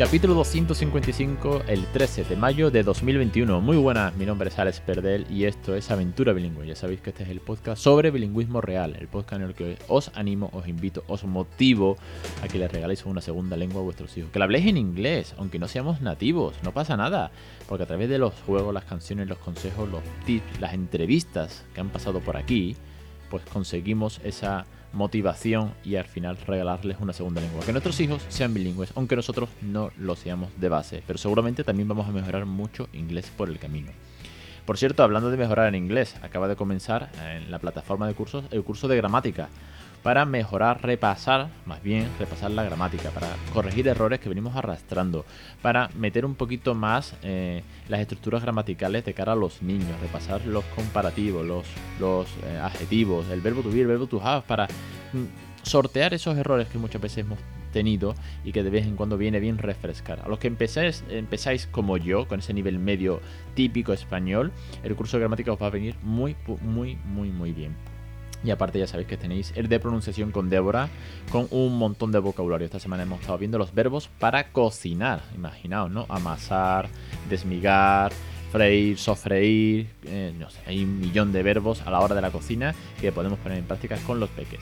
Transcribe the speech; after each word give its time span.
Capítulo 0.00 0.32
255, 0.32 1.64
el 1.68 1.84
13 1.84 2.24
de 2.24 2.34
mayo 2.34 2.70
de 2.70 2.82
2021. 2.82 3.60
Muy 3.60 3.76
buenas, 3.76 4.16
mi 4.16 4.24
nombre 4.24 4.48
es 4.48 4.58
Alex 4.58 4.80
Perdel 4.80 5.26
y 5.28 5.44
esto 5.44 5.74
es 5.74 5.90
Aventura 5.90 6.32
Bilingüe. 6.32 6.66
Ya 6.66 6.74
sabéis 6.74 7.02
que 7.02 7.10
este 7.10 7.24
es 7.24 7.28
el 7.28 7.40
podcast 7.40 7.82
sobre 7.82 8.10
bilingüismo 8.10 8.62
real, 8.62 8.96
el 8.98 9.08
podcast 9.08 9.42
en 9.42 9.48
el 9.48 9.54
que 9.54 9.76
os 9.88 10.10
animo, 10.14 10.48
os 10.54 10.66
invito, 10.66 11.04
os 11.06 11.24
motivo 11.24 11.98
a 12.42 12.48
que 12.48 12.58
le 12.58 12.66
regaléis 12.66 13.04
una 13.04 13.20
segunda 13.20 13.58
lengua 13.58 13.82
a 13.82 13.84
vuestros 13.84 14.16
hijos. 14.16 14.30
Que 14.30 14.38
la 14.38 14.46
habléis 14.46 14.68
en 14.68 14.78
inglés, 14.78 15.34
aunque 15.36 15.58
no 15.58 15.68
seamos 15.68 16.00
nativos, 16.00 16.54
no 16.62 16.72
pasa 16.72 16.96
nada, 16.96 17.30
porque 17.68 17.84
a 17.84 17.86
través 17.86 18.08
de 18.08 18.16
los 18.16 18.32
juegos, 18.46 18.72
las 18.72 18.84
canciones, 18.84 19.28
los 19.28 19.36
consejos, 19.36 19.86
los 19.86 20.00
tips, 20.24 20.62
las 20.62 20.72
entrevistas 20.72 21.66
que 21.74 21.82
han 21.82 21.90
pasado 21.90 22.20
por 22.20 22.38
aquí, 22.38 22.74
pues 23.28 23.44
conseguimos 23.52 24.18
esa 24.24 24.64
motivación 24.92 25.72
y 25.84 25.96
al 25.96 26.06
final 26.06 26.36
regalarles 26.46 26.98
una 27.00 27.12
segunda 27.12 27.40
lengua. 27.40 27.64
Que 27.64 27.72
nuestros 27.72 27.98
hijos 28.00 28.24
sean 28.28 28.54
bilingües, 28.54 28.92
aunque 28.96 29.16
nosotros 29.16 29.48
no 29.62 29.90
lo 29.98 30.16
seamos 30.16 30.50
de 30.60 30.68
base, 30.68 31.02
pero 31.06 31.18
seguramente 31.18 31.64
también 31.64 31.88
vamos 31.88 32.08
a 32.08 32.12
mejorar 32.12 32.46
mucho 32.46 32.88
inglés 32.92 33.30
por 33.36 33.48
el 33.48 33.58
camino. 33.58 33.92
Por 34.64 34.78
cierto, 34.78 35.02
hablando 35.02 35.30
de 35.30 35.36
mejorar 35.36 35.68
en 35.68 35.74
inglés, 35.74 36.16
acaba 36.22 36.46
de 36.46 36.56
comenzar 36.56 37.10
en 37.26 37.50
la 37.50 37.58
plataforma 37.58 38.06
de 38.06 38.14
cursos 38.14 38.44
el 38.50 38.62
curso 38.62 38.88
de 38.88 38.96
gramática 38.96 39.48
para 40.02 40.24
mejorar, 40.24 40.82
repasar, 40.82 41.48
más 41.66 41.82
bien 41.82 42.08
repasar 42.18 42.50
la 42.50 42.62
gramática, 42.62 43.10
para 43.10 43.28
corregir 43.52 43.88
errores 43.88 44.20
que 44.20 44.28
venimos 44.28 44.56
arrastrando, 44.56 45.24
para 45.62 45.90
meter 45.96 46.24
un 46.24 46.34
poquito 46.34 46.74
más 46.74 47.14
eh, 47.22 47.62
las 47.88 48.00
estructuras 48.00 48.42
gramaticales 48.42 49.04
de 49.04 49.14
cara 49.14 49.32
a 49.32 49.36
los 49.36 49.62
niños, 49.62 50.00
repasar 50.00 50.44
los 50.46 50.64
comparativos, 50.76 51.46
los, 51.46 51.66
los 51.98 52.28
eh, 52.44 52.58
adjetivos, 52.62 53.28
el 53.30 53.40
verbo 53.40 53.62
to 53.62 53.70
be, 53.70 53.80
el 53.80 53.86
verbo 53.86 54.06
to 54.06 54.26
have, 54.26 54.42
para 54.46 54.66
mm, 55.12 55.62
sortear 55.62 56.14
esos 56.14 56.36
errores 56.36 56.68
que 56.68 56.78
muchas 56.78 57.00
veces 57.00 57.18
hemos 57.18 57.38
tenido 57.72 58.14
y 58.44 58.52
que 58.52 58.62
de 58.62 58.70
vez 58.70 58.86
en 58.86 58.96
cuando 58.96 59.16
viene 59.16 59.38
bien 59.38 59.58
refrescar. 59.58 60.20
A 60.20 60.28
los 60.28 60.38
que 60.38 60.48
empezáis, 60.48 61.04
empezáis 61.08 61.66
como 61.66 61.96
yo, 61.96 62.26
con 62.26 62.40
ese 62.40 62.54
nivel 62.54 62.78
medio 62.78 63.20
típico 63.54 63.92
español, 63.92 64.52
el 64.82 64.96
curso 64.96 65.16
de 65.16 65.20
gramática 65.20 65.52
os 65.52 65.62
va 65.62 65.66
a 65.66 65.70
venir 65.70 65.94
muy, 66.02 66.36
muy, 66.62 66.96
muy, 67.04 67.30
muy 67.30 67.52
bien. 67.52 67.76
Y 68.42 68.50
aparte 68.50 68.78
ya 68.78 68.86
sabéis 68.86 69.08
que 69.08 69.16
tenéis 69.16 69.52
el 69.54 69.68
de 69.68 69.80
pronunciación 69.80 70.30
con 70.30 70.48
Débora, 70.48 70.88
con 71.30 71.46
un 71.50 71.76
montón 71.76 72.10
de 72.12 72.18
vocabulario. 72.18 72.64
Esta 72.64 72.80
semana 72.80 73.02
hemos 73.02 73.20
estado 73.20 73.38
viendo 73.38 73.58
los 73.58 73.74
verbos 73.74 74.08
para 74.18 74.52
cocinar. 74.52 75.20
Imaginaos, 75.34 75.90
¿no? 75.90 76.06
Amasar, 76.08 76.88
desmigar, 77.28 78.12
freír, 78.50 78.98
sofreír. 78.98 79.88
Eh, 80.04 80.34
no 80.38 80.50
sé, 80.50 80.60
hay 80.66 80.82
un 80.84 81.00
millón 81.00 81.32
de 81.32 81.42
verbos 81.42 81.82
a 81.82 81.90
la 81.90 82.00
hora 82.00 82.14
de 82.14 82.22
la 82.22 82.30
cocina 82.30 82.74
que 83.00 83.12
podemos 83.12 83.38
poner 83.38 83.58
en 83.58 83.64
práctica 83.64 83.96
con 84.06 84.20
los 84.20 84.30
peques. 84.30 84.60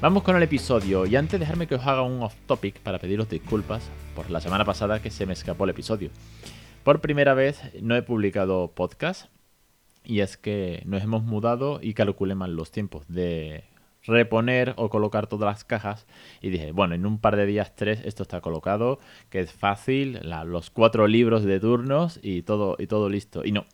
Vamos 0.00 0.24
con 0.24 0.36
el 0.36 0.42
episodio 0.42 1.06
y 1.06 1.16
antes 1.16 1.40
dejarme 1.40 1.66
que 1.66 1.76
os 1.76 1.86
haga 1.86 2.02
un 2.02 2.22
off 2.22 2.34
topic 2.46 2.80
para 2.80 2.98
pediros 2.98 3.30
disculpas 3.30 3.88
por 4.14 4.30
la 4.30 4.40
semana 4.40 4.64
pasada 4.64 5.00
que 5.00 5.10
se 5.10 5.24
me 5.24 5.32
escapó 5.32 5.64
el 5.64 5.70
episodio. 5.70 6.10
Por 6.84 7.00
primera 7.00 7.32
vez 7.32 7.60
no 7.80 7.96
he 7.96 8.02
publicado 8.02 8.70
podcast, 8.74 9.26
y 10.06 10.20
es 10.20 10.36
que 10.36 10.82
nos 10.86 11.02
hemos 11.02 11.24
mudado 11.24 11.80
y 11.82 11.94
calculé 11.94 12.34
mal 12.34 12.54
los 12.54 12.70
tiempos 12.70 13.04
de 13.08 13.64
reponer 14.04 14.74
o 14.76 14.88
colocar 14.88 15.26
todas 15.26 15.46
las 15.46 15.64
cajas 15.64 16.06
y 16.40 16.50
dije, 16.50 16.72
bueno, 16.72 16.94
en 16.94 17.06
un 17.06 17.18
par 17.18 17.36
de 17.36 17.44
días, 17.44 17.74
tres, 17.74 18.00
esto 18.04 18.22
está 18.22 18.40
colocado, 18.40 18.98
que 19.30 19.40
es 19.40 19.52
fácil, 19.52 20.20
los 20.46 20.70
cuatro 20.70 21.08
libros 21.08 21.44
de 21.44 21.58
turnos 21.58 22.20
y 22.22 22.42
todo, 22.42 22.76
y 22.78 22.86
todo 22.86 23.08
listo. 23.08 23.44
Y 23.44 23.52
no, 23.52 23.66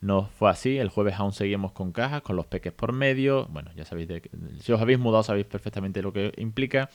no 0.00 0.30
fue 0.38 0.48
así, 0.48 0.78
el 0.78 0.90
jueves 0.90 1.14
aún 1.16 1.32
seguimos 1.32 1.72
con 1.72 1.90
cajas, 1.90 2.22
con 2.22 2.36
los 2.36 2.46
peques 2.46 2.72
por 2.72 2.92
medio. 2.92 3.46
Bueno, 3.46 3.72
ya 3.74 3.84
sabéis, 3.84 4.06
de, 4.06 4.30
si 4.60 4.70
os 4.70 4.80
habéis 4.80 5.00
mudado 5.00 5.24
sabéis 5.24 5.46
perfectamente 5.46 6.02
lo 6.02 6.12
que 6.12 6.32
implica. 6.36 6.88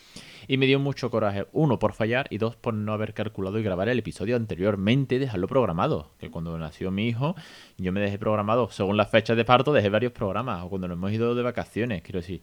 Y 0.48 0.56
me 0.56 0.68
dio 0.68 0.80
mucho 0.80 1.12
coraje, 1.12 1.46
uno, 1.52 1.80
por 1.80 1.92
fallar 1.92 2.28
y 2.30 2.38
dos, 2.38 2.56
por 2.56 2.74
no 2.74 2.94
haber 2.94 3.14
calculado 3.14 3.60
y 3.60 3.64
grabar 3.64 3.90
el 3.90 4.00
episodio 4.00 4.38
anteriormente 4.38 5.16
y 5.16 5.20
dejarlo 5.20 5.48
programado. 5.48 6.12
Que 6.18 6.32
cuando 6.32 6.58
nació 6.58 6.92
mi 6.92 7.10
hijo, 7.10 7.36
yo 7.78 7.92
me 7.92 8.00
dejé 8.00 8.18
programado, 8.18 8.70
según 8.70 8.96
las 8.96 9.10
fechas 9.10 9.36
de 9.36 9.44
parto, 9.44 9.74
dejé 9.74 9.90
varios 9.90 10.14
programas. 10.14 10.64
O 10.64 10.70
cuando 10.70 10.88
nos 10.88 10.96
hemos 10.96 11.12
ido 11.12 11.36
de 11.36 11.44
vacaciones, 11.44 12.04
quiero 12.04 12.22
decir, 12.22 12.42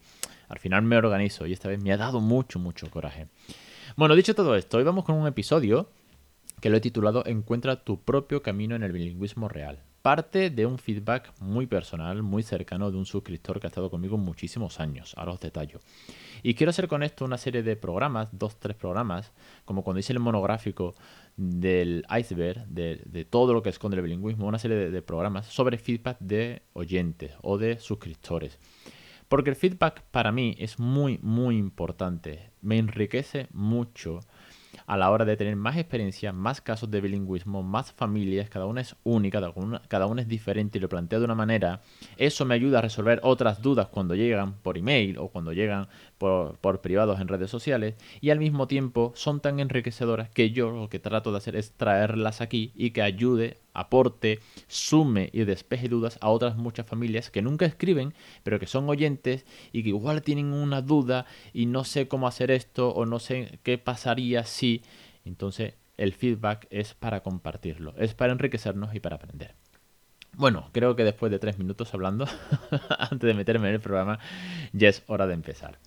al 0.48 0.58
final 0.58 0.82
me 0.82 0.98
organizo 0.98 1.46
y 1.46 1.54
esta 1.54 1.68
vez 1.68 1.82
me 1.82 1.90
ha 1.90 1.96
dado 1.96 2.20
mucho, 2.20 2.58
mucho 2.58 2.90
coraje. 2.90 3.28
Bueno, 3.96 4.14
dicho 4.14 4.34
todo 4.34 4.54
esto, 4.56 4.76
hoy 4.76 4.84
vamos 4.84 5.06
con 5.06 5.14
un 5.14 5.26
episodio 5.26 5.88
que 6.60 6.68
lo 6.68 6.76
he 6.76 6.80
titulado 6.82 7.24
Encuentra 7.24 7.82
tu 7.82 8.02
propio 8.02 8.42
camino 8.42 8.76
en 8.76 8.82
el 8.82 8.92
bilingüismo 8.92 9.48
real 9.48 9.84
parte 10.02 10.50
de 10.50 10.66
un 10.66 10.78
feedback 10.78 11.32
muy 11.40 11.66
personal, 11.66 12.22
muy 12.22 12.42
cercano 12.42 12.90
de 12.90 12.96
un 12.96 13.06
suscriptor 13.06 13.60
que 13.60 13.66
ha 13.66 13.68
estado 13.68 13.90
conmigo 13.90 14.16
muchísimos 14.16 14.80
años. 14.80 15.14
Ahora 15.16 15.32
os 15.32 15.40
detallo. 15.40 15.80
Y 16.42 16.54
quiero 16.54 16.70
hacer 16.70 16.88
con 16.88 17.02
esto 17.02 17.24
una 17.24 17.38
serie 17.38 17.62
de 17.62 17.76
programas, 17.76 18.28
dos, 18.32 18.58
tres 18.58 18.76
programas, 18.76 19.32
como 19.64 19.84
cuando 19.84 20.00
hice 20.00 20.12
el 20.12 20.20
monográfico 20.20 20.94
del 21.36 22.06
iceberg, 22.18 22.66
de, 22.66 23.26
todo 23.28 23.52
lo 23.52 23.62
que 23.62 23.68
esconde 23.68 23.96
el 23.96 24.02
bilingüismo, 24.02 24.46
una 24.46 24.58
serie 24.58 24.76
de, 24.76 24.90
de 24.90 25.02
programas 25.02 25.46
sobre 25.46 25.78
feedback 25.78 26.18
de 26.20 26.62
oyentes 26.72 27.32
o 27.42 27.58
de 27.58 27.78
suscriptores. 27.78 28.58
Porque 29.28 29.50
el 29.50 29.56
feedback 29.56 30.02
para 30.10 30.32
mí 30.32 30.56
es 30.58 30.78
muy, 30.78 31.18
muy 31.22 31.56
importante. 31.56 32.50
Me 32.62 32.78
enriquece 32.78 33.46
mucho 33.52 34.20
a 34.90 34.96
la 34.96 35.08
hora 35.12 35.24
de 35.24 35.36
tener 35.36 35.54
más 35.54 35.76
experiencia, 35.76 36.32
más 36.32 36.60
casos 36.60 36.90
de 36.90 37.00
bilingüismo, 37.00 37.62
más 37.62 37.92
familias, 37.92 38.50
cada 38.50 38.66
una 38.66 38.80
es 38.80 38.96
única, 39.04 39.40
cada 39.86 40.06
una, 40.06 40.20
es 40.20 40.26
diferente 40.26 40.78
y 40.78 40.80
lo 40.80 40.88
planteo 40.88 41.20
de 41.20 41.26
una 41.26 41.36
manera, 41.36 41.80
eso 42.16 42.44
me 42.44 42.56
ayuda 42.56 42.80
a 42.80 42.82
resolver 42.82 43.20
otras 43.22 43.62
dudas 43.62 43.86
cuando 43.86 44.16
llegan 44.16 44.54
por 44.54 44.76
email 44.76 45.16
o 45.18 45.28
cuando 45.28 45.52
llegan 45.52 45.86
por, 46.20 46.58
por 46.58 46.82
privados 46.82 47.18
en 47.18 47.28
redes 47.28 47.50
sociales 47.50 47.94
y 48.20 48.28
al 48.28 48.38
mismo 48.38 48.68
tiempo 48.68 49.12
son 49.16 49.40
tan 49.40 49.58
enriquecedoras 49.58 50.28
que 50.28 50.50
yo 50.50 50.70
lo 50.70 50.90
que 50.90 50.98
trato 50.98 51.32
de 51.32 51.38
hacer 51.38 51.56
es 51.56 51.72
traerlas 51.72 52.42
aquí 52.42 52.72
y 52.76 52.90
que 52.90 53.00
ayude 53.00 53.56
aporte, 53.72 54.40
sume 54.68 55.30
y 55.32 55.44
despeje 55.44 55.88
dudas 55.88 56.18
a 56.20 56.28
otras 56.28 56.56
muchas 56.56 56.86
familias 56.86 57.30
que 57.30 57.40
nunca 57.40 57.64
escriben, 57.64 58.12
pero 58.42 58.60
que 58.60 58.66
son 58.66 58.86
oyentes 58.90 59.46
y 59.72 59.82
que 59.82 59.88
igual 59.88 60.20
tienen 60.20 60.52
una 60.52 60.82
duda 60.82 61.24
y 61.54 61.64
no 61.64 61.84
sé 61.84 62.06
cómo 62.06 62.28
hacer 62.28 62.50
esto 62.50 62.90
o 62.90 63.06
no 63.06 63.18
sé 63.18 63.58
qué 63.62 63.78
pasaría 63.78 64.44
si. 64.44 64.82
Entonces, 65.24 65.72
el 65.96 66.12
feedback 66.12 66.66
es 66.68 66.92
para 66.92 67.22
compartirlo, 67.22 67.94
es 67.96 68.12
para 68.12 68.32
enriquecernos 68.32 68.94
y 68.94 69.00
para 69.00 69.16
aprender. 69.16 69.59
Bueno, 70.36 70.70
creo 70.72 70.96
que 70.96 71.04
después 71.04 71.30
de 71.30 71.38
tres 71.38 71.58
minutos 71.58 71.92
hablando, 71.92 72.26
antes 72.98 73.20
de 73.20 73.34
meterme 73.34 73.68
en 73.68 73.74
el 73.74 73.80
programa, 73.80 74.18
ya 74.72 74.88
es 74.88 75.02
hora 75.06 75.26
de 75.26 75.34
empezar. 75.34 75.78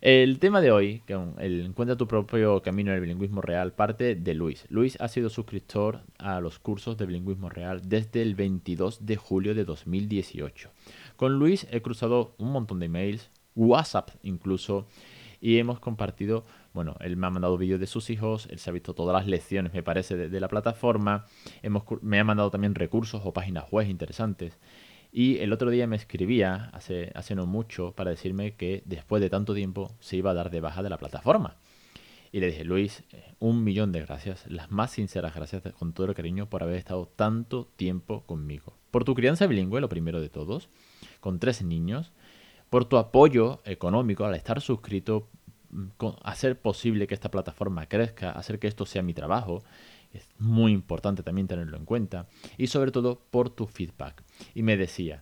El 0.00 0.38
tema 0.38 0.62
de 0.62 0.70
hoy, 0.70 1.02
que 1.06 1.18
el 1.38 1.66
Encuentra 1.66 1.96
tu 1.96 2.08
propio 2.08 2.62
camino 2.62 2.90
en 2.90 2.96
el 2.96 3.02
bilingüismo 3.02 3.42
real, 3.42 3.72
parte 3.72 4.14
de 4.14 4.34
Luis. 4.34 4.64
Luis 4.70 4.98
ha 5.00 5.08
sido 5.08 5.28
suscriptor 5.28 6.00
a 6.18 6.40
los 6.40 6.58
cursos 6.58 6.96
de 6.96 7.04
bilingüismo 7.04 7.50
real 7.50 7.82
desde 7.84 8.22
el 8.22 8.34
22 8.34 9.04
de 9.04 9.16
julio 9.16 9.54
de 9.54 9.64
2018. 9.64 10.70
Con 11.16 11.38
Luis 11.38 11.66
he 11.70 11.82
cruzado 11.82 12.34
un 12.38 12.52
montón 12.52 12.80
de 12.80 12.86
emails, 12.86 13.28
WhatsApp 13.54 14.10
incluso, 14.22 14.86
y 15.40 15.58
hemos 15.58 15.80
compartido, 15.80 16.44
bueno, 16.74 16.96
él 17.00 17.16
me 17.16 17.26
ha 17.26 17.30
mandado 17.30 17.56
vídeos 17.56 17.80
de 17.80 17.86
sus 17.86 18.10
hijos, 18.10 18.46
él 18.50 18.58
se 18.58 18.70
ha 18.70 18.72
visto 18.72 18.94
todas 18.94 19.14
las 19.14 19.26
lecciones, 19.26 19.72
me 19.72 19.82
parece, 19.82 20.16
de, 20.16 20.40
la 20.40 20.48
plataforma, 20.48 21.26
hemos, 21.62 21.84
me 22.02 22.20
ha 22.20 22.24
mandado 22.24 22.50
también 22.50 22.74
recursos 22.74 23.22
o 23.24 23.32
páginas 23.32 23.70
web 23.70 23.88
interesantes. 23.88 24.58
Y 25.12 25.38
el 25.38 25.52
otro 25.52 25.70
día 25.70 25.86
me 25.86 25.96
escribía, 25.96 26.70
hace, 26.72 27.10
hace 27.14 27.34
no 27.34 27.46
mucho, 27.46 27.92
para 27.92 28.10
decirme 28.10 28.54
que 28.54 28.82
después 28.84 29.20
de 29.20 29.30
tanto 29.30 29.54
tiempo 29.54 29.96
se 29.98 30.16
iba 30.16 30.30
a 30.30 30.34
dar 30.34 30.50
de 30.50 30.60
baja 30.60 30.82
de 30.82 30.90
la 30.90 30.98
plataforma. 30.98 31.56
Y 32.32 32.38
le 32.38 32.46
dije, 32.46 32.64
Luis, 32.64 33.02
eh, 33.10 33.34
un 33.40 33.64
millón 33.64 33.90
de 33.90 34.02
gracias, 34.02 34.46
las 34.48 34.70
más 34.70 34.92
sinceras 34.92 35.34
gracias 35.34 35.62
con 35.72 35.92
todo 35.92 36.06
el 36.06 36.14
cariño 36.14 36.48
por 36.48 36.62
haber 36.62 36.76
estado 36.76 37.06
tanto 37.06 37.66
tiempo 37.76 38.24
conmigo. 38.24 38.74
Por 38.92 39.04
tu 39.04 39.14
crianza 39.14 39.48
bilingüe, 39.48 39.80
lo 39.80 39.88
primero 39.88 40.20
de 40.20 40.28
todos, 40.28 40.68
con 41.18 41.40
tres 41.40 41.62
niños, 41.62 42.12
por 42.70 42.84
tu 42.84 42.96
apoyo 42.96 43.60
económico 43.64 44.24
al 44.24 44.34
estar 44.34 44.60
suscrito, 44.60 45.28
mm, 45.70 45.88
hacer 46.22 46.58
posible 46.60 47.06
que 47.06 47.14
esta 47.14 47.30
plataforma 47.30 47.86
crezca, 47.86 48.30
hacer 48.30 48.58
que 48.58 48.68
esto 48.68 48.86
sea 48.86 49.02
mi 49.02 49.12
trabajo. 49.12 49.62
Es 50.12 50.28
muy 50.38 50.72
importante 50.72 51.22
también 51.22 51.46
tenerlo 51.46 51.76
en 51.76 51.84
cuenta. 51.84 52.28
Y 52.56 52.68
sobre 52.68 52.92
todo 52.92 53.20
por 53.30 53.50
tu 53.50 53.66
feedback. 53.66 54.22
Y 54.54 54.62
me 54.62 54.76
decía, 54.76 55.20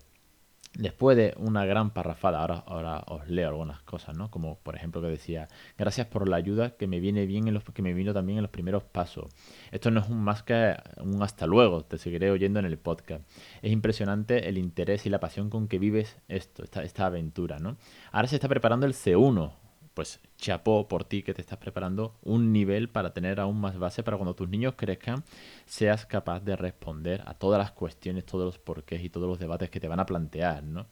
después 0.78 1.16
de 1.16 1.34
una 1.36 1.66
gran 1.66 1.90
parrafada, 1.90 2.40
ahora, 2.40 2.64
ahora 2.66 3.04
os 3.08 3.28
leo 3.28 3.48
algunas 3.48 3.82
cosas, 3.82 4.16
¿no? 4.16 4.30
Como 4.30 4.58
por 4.60 4.76
ejemplo 4.76 5.02
que 5.02 5.08
decía, 5.08 5.48
gracias 5.76 6.06
por 6.06 6.28
la 6.28 6.36
ayuda 6.36 6.76
que 6.76 6.86
me 6.86 7.00
viene 7.00 7.26
bien 7.26 7.48
en 7.48 7.54
los 7.54 7.64
que 7.64 7.82
me 7.82 7.92
vino 7.92 8.14
también 8.14 8.38
en 8.38 8.42
los 8.42 8.50
primeros 8.50 8.84
pasos. 8.84 9.26
Esto 9.72 9.90
no 9.90 10.00
es 10.00 10.08
un 10.08 10.22
más 10.22 10.42
que 10.44 10.76
un 10.98 11.22
hasta 11.22 11.46
luego, 11.46 11.84
te 11.84 11.98
seguiré 11.98 12.30
oyendo 12.30 12.60
en 12.60 12.64
el 12.64 12.78
podcast. 12.78 13.24
Es 13.60 13.72
impresionante 13.72 14.48
el 14.48 14.56
interés 14.56 15.04
y 15.04 15.10
la 15.10 15.20
pasión 15.20 15.50
con 15.50 15.68
que 15.68 15.78
vives 15.78 16.16
esto, 16.28 16.62
esta, 16.62 16.84
esta 16.84 17.06
aventura, 17.06 17.58
¿no? 17.58 17.76
Ahora 18.12 18.28
se 18.28 18.36
está 18.36 18.48
preparando 18.48 18.86
el 18.86 18.94
C1, 18.94 19.52
pues 19.98 20.20
chapó 20.36 20.86
por 20.86 21.02
ti 21.02 21.24
que 21.24 21.34
te 21.34 21.40
estás 21.40 21.58
preparando 21.58 22.14
un 22.22 22.52
nivel 22.52 22.88
para 22.88 23.12
tener 23.12 23.40
aún 23.40 23.60
más 23.60 23.76
base 23.80 24.04
para 24.04 24.16
cuando 24.16 24.36
tus 24.36 24.48
niños 24.48 24.74
crezcan 24.76 25.24
seas 25.66 26.06
capaz 26.06 26.38
de 26.38 26.54
responder 26.54 27.24
a 27.26 27.34
todas 27.34 27.58
las 27.58 27.72
cuestiones, 27.72 28.24
todos 28.24 28.44
los 28.44 28.58
porqués 28.60 29.02
y 29.02 29.10
todos 29.10 29.28
los 29.28 29.40
debates 29.40 29.70
que 29.70 29.80
te 29.80 29.88
van 29.88 29.98
a 29.98 30.06
plantear, 30.06 30.62
¿no? 30.62 30.86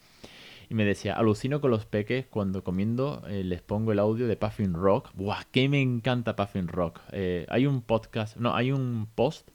Y 0.68 0.74
me 0.74 0.84
decía, 0.84 1.14
alucino 1.14 1.60
con 1.60 1.70
los 1.70 1.86
peques 1.86 2.26
cuando 2.26 2.64
comiendo 2.64 3.22
eh, 3.28 3.44
les 3.44 3.62
pongo 3.62 3.92
el 3.92 4.00
audio 4.00 4.26
de 4.26 4.36
Puffin 4.36 4.74
Rock. 4.74 5.10
¡Buah! 5.14 5.44
¡Que 5.52 5.68
me 5.68 5.80
encanta 5.80 6.34
Puffin 6.34 6.66
Rock! 6.66 6.98
Eh, 7.12 7.46
hay 7.48 7.66
un 7.66 7.82
podcast, 7.82 8.36
no, 8.38 8.56
hay 8.56 8.72
un 8.72 9.06
post 9.14 9.50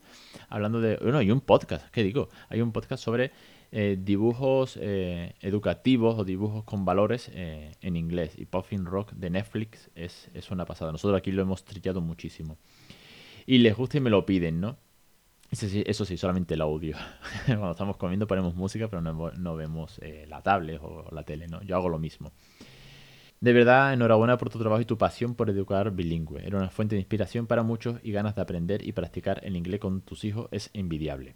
hablando 0.47 0.79
de... 0.79 0.95
Bueno, 0.95 1.17
hay 1.17 1.29
un 1.29 1.41
podcast, 1.41 1.89
¿qué 1.89 2.03
digo? 2.03 2.29
Hay 2.47 2.61
un 2.61 2.71
podcast 2.71 3.03
sobre 3.03 3.33
eh, 3.71 3.97
dibujos 3.99 4.77
educativos 4.77 6.19
o 6.19 6.25
dibujos 6.25 6.63
con 6.63 6.85
valores 6.85 7.31
en 7.33 7.95
inglés. 7.95 8.33
Y 8.37 8.45
Puffin 8.45 8.85
Rock 8.85 9.13
de 9.13 9.29
Netflix 9.29 9.89
es, 9.95 10.29
es 10.33 10.51
una 10.51 10.65
pasada. 10.65 10.91
Nosotros 10.91 11.17
aquí 11.17 11.31
lo 11.31 11.41
hemos 11.41 11.63
trillado 11.63 12.01
muchísimo. 12.01 12.57
Y 13.45 13.57
les 13.59 13.75
gusta 13.75 13.97
y 13.97 14.01
me 14.01 14.09
lo 14.09 14.25
piden, 14.25 14.61
¿no? 14.61 14.77
Eso 15.51 16.05
sí, 16.05 16.17
solamente 16.17 16.53
el 16.53 16.61
audio. 16.61 16.95
Cuando 17.45 17.71
estamos 17.71 17.97
comiendo 17.97 18.25
ponemos 18.25 18.55
música, 18.55 18.87
pero 18.87 19.01
no, 19.01 19.55
vemos 19.55 19.99
eh, 20.01 20.25
la 20.29 20.41
tablet 20.41 20.79
o 20.81 21.09
la 21.11 21.23
tele, 21.23 21.47
¿no? 21.47 21.61
Yo 21.63 21.75
hago 21.75 21.89
lo 21.89 21.99
mismo. 21.99 22.31
De 23.41 23.51
verdad, 23.51 23.91
enhorabuena 23.91 24.37
por 24.37 24.49
tu 24.49 24.59
trabajo 24.59 24.81
y 24.81 24.85
tu 24.85 24.97
pasión 24.97 25.35
por 25.35 25.49
educar 25.49 25.91
bilingüe. 25.91 26.45
Era 26.45 26.57
una 26.57 26.69
fuente 26.69 26.95
de 26.95 27.01
inspiración 27.01 27.47
para 27.47 27.63
muchos 27.63 27.99
y 28.01 28.13
ganas 28.13 28.35
de 28.35 28.41
aprender 28.41 28.87
y 28.87 28.93
practicar 28.93 29.41
el 29.43 29.57
inglés 29.57 29.81
con 29.81 30.01
tus 30.01 30.23
hijos 30.23 30.47
es 30.51 30.69
envidiable. 30.73 31.33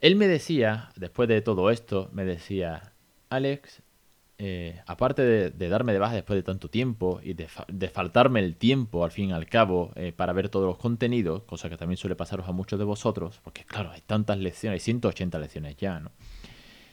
Él 0.00 0.16
me 0.16 0.28
decía, 0.28 0.90
después 0.96 1.28
de 1.28 1.42
todo 1.42 1.70
esto, 1.70 2.08
me 2.12 2.24
decía, 2.24 2.94
Alex, 3.28 3.82
eh, 4.38 4.80
aparte 4.86 5.22
de, 5.22 5.68
darme 5.68 5.92
de 5.92 5.98
baja 5.98 6.14
después 6.14 6.34
de 6.38 6.42
tanto 6.42 6.70
tiempo 6.70 7.20
y 7.22 7.34
de, 7.34 7.46
faltarme 7.88 8.40
el 8.40 8.56
tiempo 8.56 9.04
al 9.04 9.10
fin 9.10 9.28
y 9.28 9.32
al 9.32 9.46
cabo 9.46 9.92
eh, 9.96 10.12
para 10.16 10.32
ver 10.32 10.48
todos 10.48 10.66
los 10.66 10.78
contenidos, 10.78 11.42
cosa 11.42 11.68
que 11.68 11.76
también 11.76 11.98
suele 11.98 12.16
pasaros 12.16 12.48
a 12.48 12.52
muchos 12.52 12.78
de 12.78 12.86
vosotros, 12.86 13.38
porque 13.44 13.64
claro, 13.64 13.90
hay 13.90 14.00
tantas 14.00 14.38
lecciones, 14.38 14.80
hay 14.80 14.84
180 14.84 15.38
lecciones 15.38 15.76
ya, 15.76 16.00
¿no? 16.00 16.10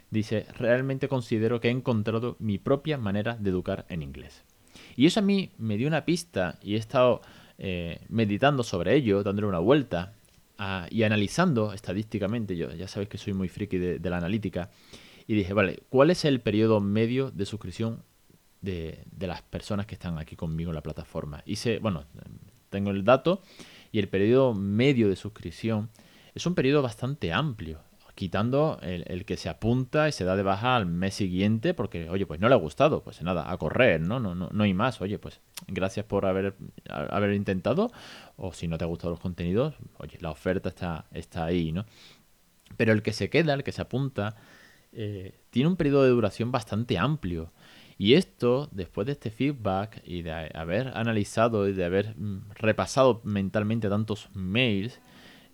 Dice, 0.10 0.46
realmente 0.58 1.08
considero 1.08 1.62
que 1.62 1.70
he 1.70 1.72
encontrado 1.72 2.36
mi 2.40 2.58
propia 2.58 2.98
manera 2.98 3.38
de 3.40 3.50
educar 3.50 3.86
en 3.88 4.04
inglés. 4.04 4.44
Y 4.98 5.06
eso 5.06 5.22
a 5.22 5.24
mí 5.24 5.52
me 5.58 5.78
dio 5.78 5.88
una 5.88 6.04
pista 6.04 6.60
y 6.62 6.76
he 6.76 6.78
estado 6.78 7.22
eh, 7.58 8.00
meditando 8.10 8.64
sobre 8.64 8.96
ello, 8.96 9.24
dándole 9.24 9.48
una 9.48 9.60
vuelta 9.60 10.14
y 10.90 11.04
analizando 11.04 11.74
estadísticamente, 11.74 12.56
yo 12.56 12.72
ya 12.74 12.88
sabéis 12.88 13.10
que 13.10 13.18
soy 13.18 13.34
muy 13.34 13.48
friki 13.48 13.78
de 13.78 14.10
la 14.10 14.18
analítica, 14.18 14.70
y 15.28 15.36
dije, 15.36 15.54
vale, 15.54 15.84
¿cuál 15.90 16.10
es 16.10 16.24
el 16.24 16.40
periodo 16.40 16.80
medio 16.80 17.32
de 17.32 17.46
suscripción 17.46 18.02
de, 18.62 19.06
las 19.20 19.42
personas 19.42 19.86
que 19.86 19.96
están 19.96 20.18
aquí 20.18 20.38
conmigo 20.38 20.72
en 20.72 20.76
la 20.76 20.82
plataforma? 20.82 21.44
Hice, 21.46 21.80
bueno, 21.80 22.06
tengo 22.70 22.92
el 22.92 23.04
dato 23.04 23.42
y 23.92 24.00
el 24.00 24.08
periodo 24.08 24.54
medio 24.54 25.10
de 25.10 25.18
suscripción 25.18 25.90
es 26.34 26.46
un 26.46 26.56
periodo 26.56 26.82
bastante 26.82 27.34
amplio, 27.34 27.82
quitando 28.18 28.80
el, 28.82 29.26
que 29.26 29.38
se 29.38 29.48
apunta 29.48 30.10
y 30.10 30.12
se 30.12 30.26
da 30.26 30.36
de 30.36 30.42
baja 30.42 30.76
al 30.76 30.88
mes 30.88 31.14
siguiente 31.14 31.76
porque, 31.76 32.10
oye, 32.10 32.26
pues 32.26 32.40
no 32.40 32.50
le 32.50 32.56
ha 32.56 32.58
gustado, 32.58 33.04
pues 33.04 33.22
nada, 33.22 33.52
a 33.52 33.58
correr, 33.58 34.02
¿no? 34.02 34.20
No, 34.20 34.34
no, 34.34 34.50
no 34.52 34.64
hay 34.64 34.74
más, 34.74 35.00
oye, 35.02 35.20
pues 35.20 35.40
gracias 35.68 36.04
por 36.04 36.26
haber, 36.26 36.56
haber 36.90 37.34
intentado 37.34 37.92
o 38.36 38.54
si 38.54 38.68
no 38.68 38.80
te 38.80 38.86
ha 38.86 38.88
gustado 38.88 39.12
los 39.12 39.20
contenidos, 39.20 39.76
oye, 40.00 40.18
la 40.20 40.32
oferta 40.32 40.70
está, 40.70 41.06
está 41.14 41.46
ahí, 41.46 41.72
¿no? 41.72 41.86
Pero 42.76 42.92
el 42.92 43.04
que 43.04 43.14
se 43.14 43.30
queda, 43.30 43.54
el 43.54 43.64
que 43.64 43.72
se 43.72 43.84
apunta, 43.84 44.36
eh, 44.94 45.36
tiene 45.52 45.70
un 45.70 45.76
periodo 45.76 46.04
de 46.04 46.10
duración 46.10 46.52
bastante 46.52 46.98
amplio. 46.98 47.52
Y 48.00 48.16
esto, 48.16 48.68
después 48.72 49.06
de 49.06 49.14
este 49.14 49.30
feedback 49.30 50.02
y 50.04 50.24
de 50.24 50.32
haber 50.56 50.88
analizado 50.96 51.68
y 51.68 51.74
de 51.74 51.86
haber 51.86 52.18
mm, 52.18 52.50
repasado 52.56 53.22
mentalmente 53.24 53.90
tantos 53.90 54.30
mails 54.34 55.00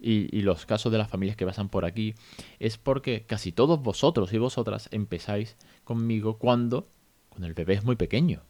y, 0.03 0.41
los 0.41 0.65
casos 0.65 0.91
de 0.91 0.97
las 0.97 1.09
familias 1.09 1.38
que 1.38 1.45
pasan 1.45 1.69
por 1.69 1.85
aquí, 1.85 2.15
es 2.59 2.77
porque 2.77 3.25
casi 3.25 3.51
todos 3.51 3.81
vosotros 3.81 4.33
y 4.33 4.38
vosotras 4.38 4.89
empezáis 4.91 5.55
conmigo 5.83 6.38
cuando, 6.38 6.88
cuando 7.29 7.47
el 7.47 7.53
bebé 7.53 7.75
es 7.75 7.83
muy 7.83 7.95
pequeño. 7.95 8.41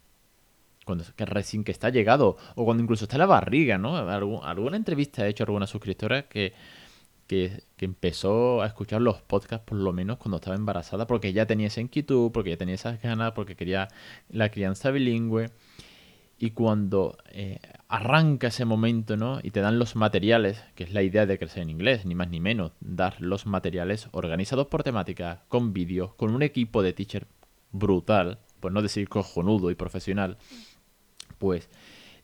Cuando 0.86 1.06
que 1.16 1.26
recién 1.26 1.64
que 1.64 1.72
está 1.72 1.90
llegado, 1.90 2.36
o 2.56 2.66
cuando 2.66 2.84
incluso 2.84 3.06
está 3.06 3.16
en 3.16 3.20
la 3.20 3.26
barriga, 3.28 3.78
¿no? 3.78 3.96
alguna 3.96 4.76
entrevista 4.76 5.26
he 5.26 5.30
hecho 5.30 5.44
alguna 5.44 5.68
suscriptora 5.68 6.28
que 6.28 6.54
que, 7.28 7.64
empezó 7.80 8.62
a 8.62 8.68
escuchar 8.68 9.02
los 9.02 9.22
podcasts 9.22 9.66
por 9.66 9.78
lo 9.78 9.92
menos 9.92 10.18
cuando 10.18 10.38
estaba 10.38 10.56
embarazada, 10.56 11.06
porque 11.06 11.34
ya 11.34 11.46
tenía 11.46 11.68
esa 11.68 11.82
inquietud, 11.82 12.32
porque 12.32 12.52
ya 12.52 12.58
tenía 12.58 12.76
esas 12.76 13.02
ganas, 13.02 13.34
porque 13.34 13.56
quería 13.56 13.90
la 14.30 14.50
crianza 14.50 14.90
bilingüe. 14.92 15.50
Y 16.44 16.52
cuando 16.52 17.18
eh, 17.32 17.58
arranca 17.88 18.48
ese 18.48 18.66
momento, 18.66 19.16
¿no? 19.16 19.40
Y 19.42 19.52
te 19.52 19.62
dan 19.62 19.80
los 19.80 19.96
materiales, 19.96 20.62
que 20.76 20.84
es 20.84 20.92
la 20.92 21.02
idea 21.02 21.26
de 21.26 21.40
crecer 21.40 21.64
en 21.64 21.70
inglés, 21.70 22.06
ni 22.06 22.16
más 22.16 22.30
ni 22.30 22.42
menos, 22.42 22.74
dar 22.82 23.16
los 23.22 23.46
materiales 23.46 24.10
organizados 24.12 24.68
por 24.68 24.84
temática, 24.84 25.46
con 25.48 25.72
vídeos, 25.72 26.16
con 26.16 26.36
un 26.36 26.44
equipo 26.44 26.84
de 26.84 26.92
teacher 26.92 27.28
brutal, 27.72 28.40
pues 28.60 28.74
no 28.74 28.82
decir 28.82 29.08
cojonudo 29.08 29.72
y 29.72 29.76
profesional, 29.76 30.38
pues 31.38 31.70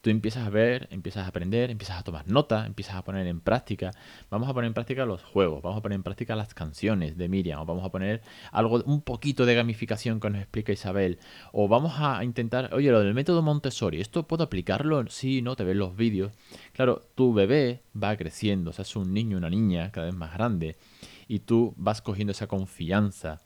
tú 0.02 0.10
empiezas 0.10 0.48
a 0.48 0.50
ver, 0.50 0.88
empiezas 0.92 1.26
a 1.26 1.28
aprender, 1.28 1.70
empiezas 1.70 2.00
a 2.00 2.04
tomar 2.04 2.28
nota, 2.28 2.66
empiezas 2.66 2.96
a 2.96 3.04
poner 3.04 3.28
en 3.28 3.42
práctica. 3.42 3.92
Vamos 4.30 4.50
a 4.50 4.54
poner 4.54 4.68
en 4.68 4.74
práctica 4.74 5.06
los 5.06 5.24
juegos, 5.24 5.62
vamos 5.62 5.80
a 5.80 5.82
poner 5.82 5.96
en 5.96 6.04
práctica 6.04 6.36
las 6.36 6.54
canciones 6.54 7.18
de 7.18 7.28
Miriam, 7.28 7.60
o 7.60 7.66
vamos 7.66 7.84
a 7.86 7.90
poner 7.90 8.22
algo, 8.52 8.82
un 8.86 9.02
poquito 9.02 9.46
de 9.46 9.56
gamificación 9.56 10.20
que 10.20 10.30
nos 10.30 10.42
explica 10.42 10.72
Isabel, 10.72 11.20
o 11.52 11.68
vamos 11.68 11.94
a 11.98 12.24
intentar, 12.24 12.74
oye, 12.74 12.92
lo 12.92 13.02
del 13.02 13.14
método 13.14 13.42
Montessori, 13.42 14.00
¿esto 14.00 14.28
puedo 14.28 14.44
aplicarlo? 14.44 15.06
Sí, 15.08 15.42
¿no? 15.42 15.56
Te 15.56 15.64
ves 15.64 15.76
los 15.76 15.96
vídeos. 15.96 16.32
Claro, 16.74 17.02
tu 17.16 17.34
bebé 17.34 17.84
va 18.02 18.16
creciendo, 18.16 18.72
o 18.72 18.74
sea, 18.74 18.84
es 18.84 18.96
un 18.96 19.14
niño, 19.14 19.38
una 19.38 19.50
niña 19.50 19.92
cada 19.92 20.08
vez 20.08 20.16
más 20.16 20.34
grande, 20.34 20.78
y 21.28 21.40
tú 21.40 21.74
vas 21.78 22.02
cogiendo 22.02 22.32
esa 22.32 22.48
confianza 22.48 23.42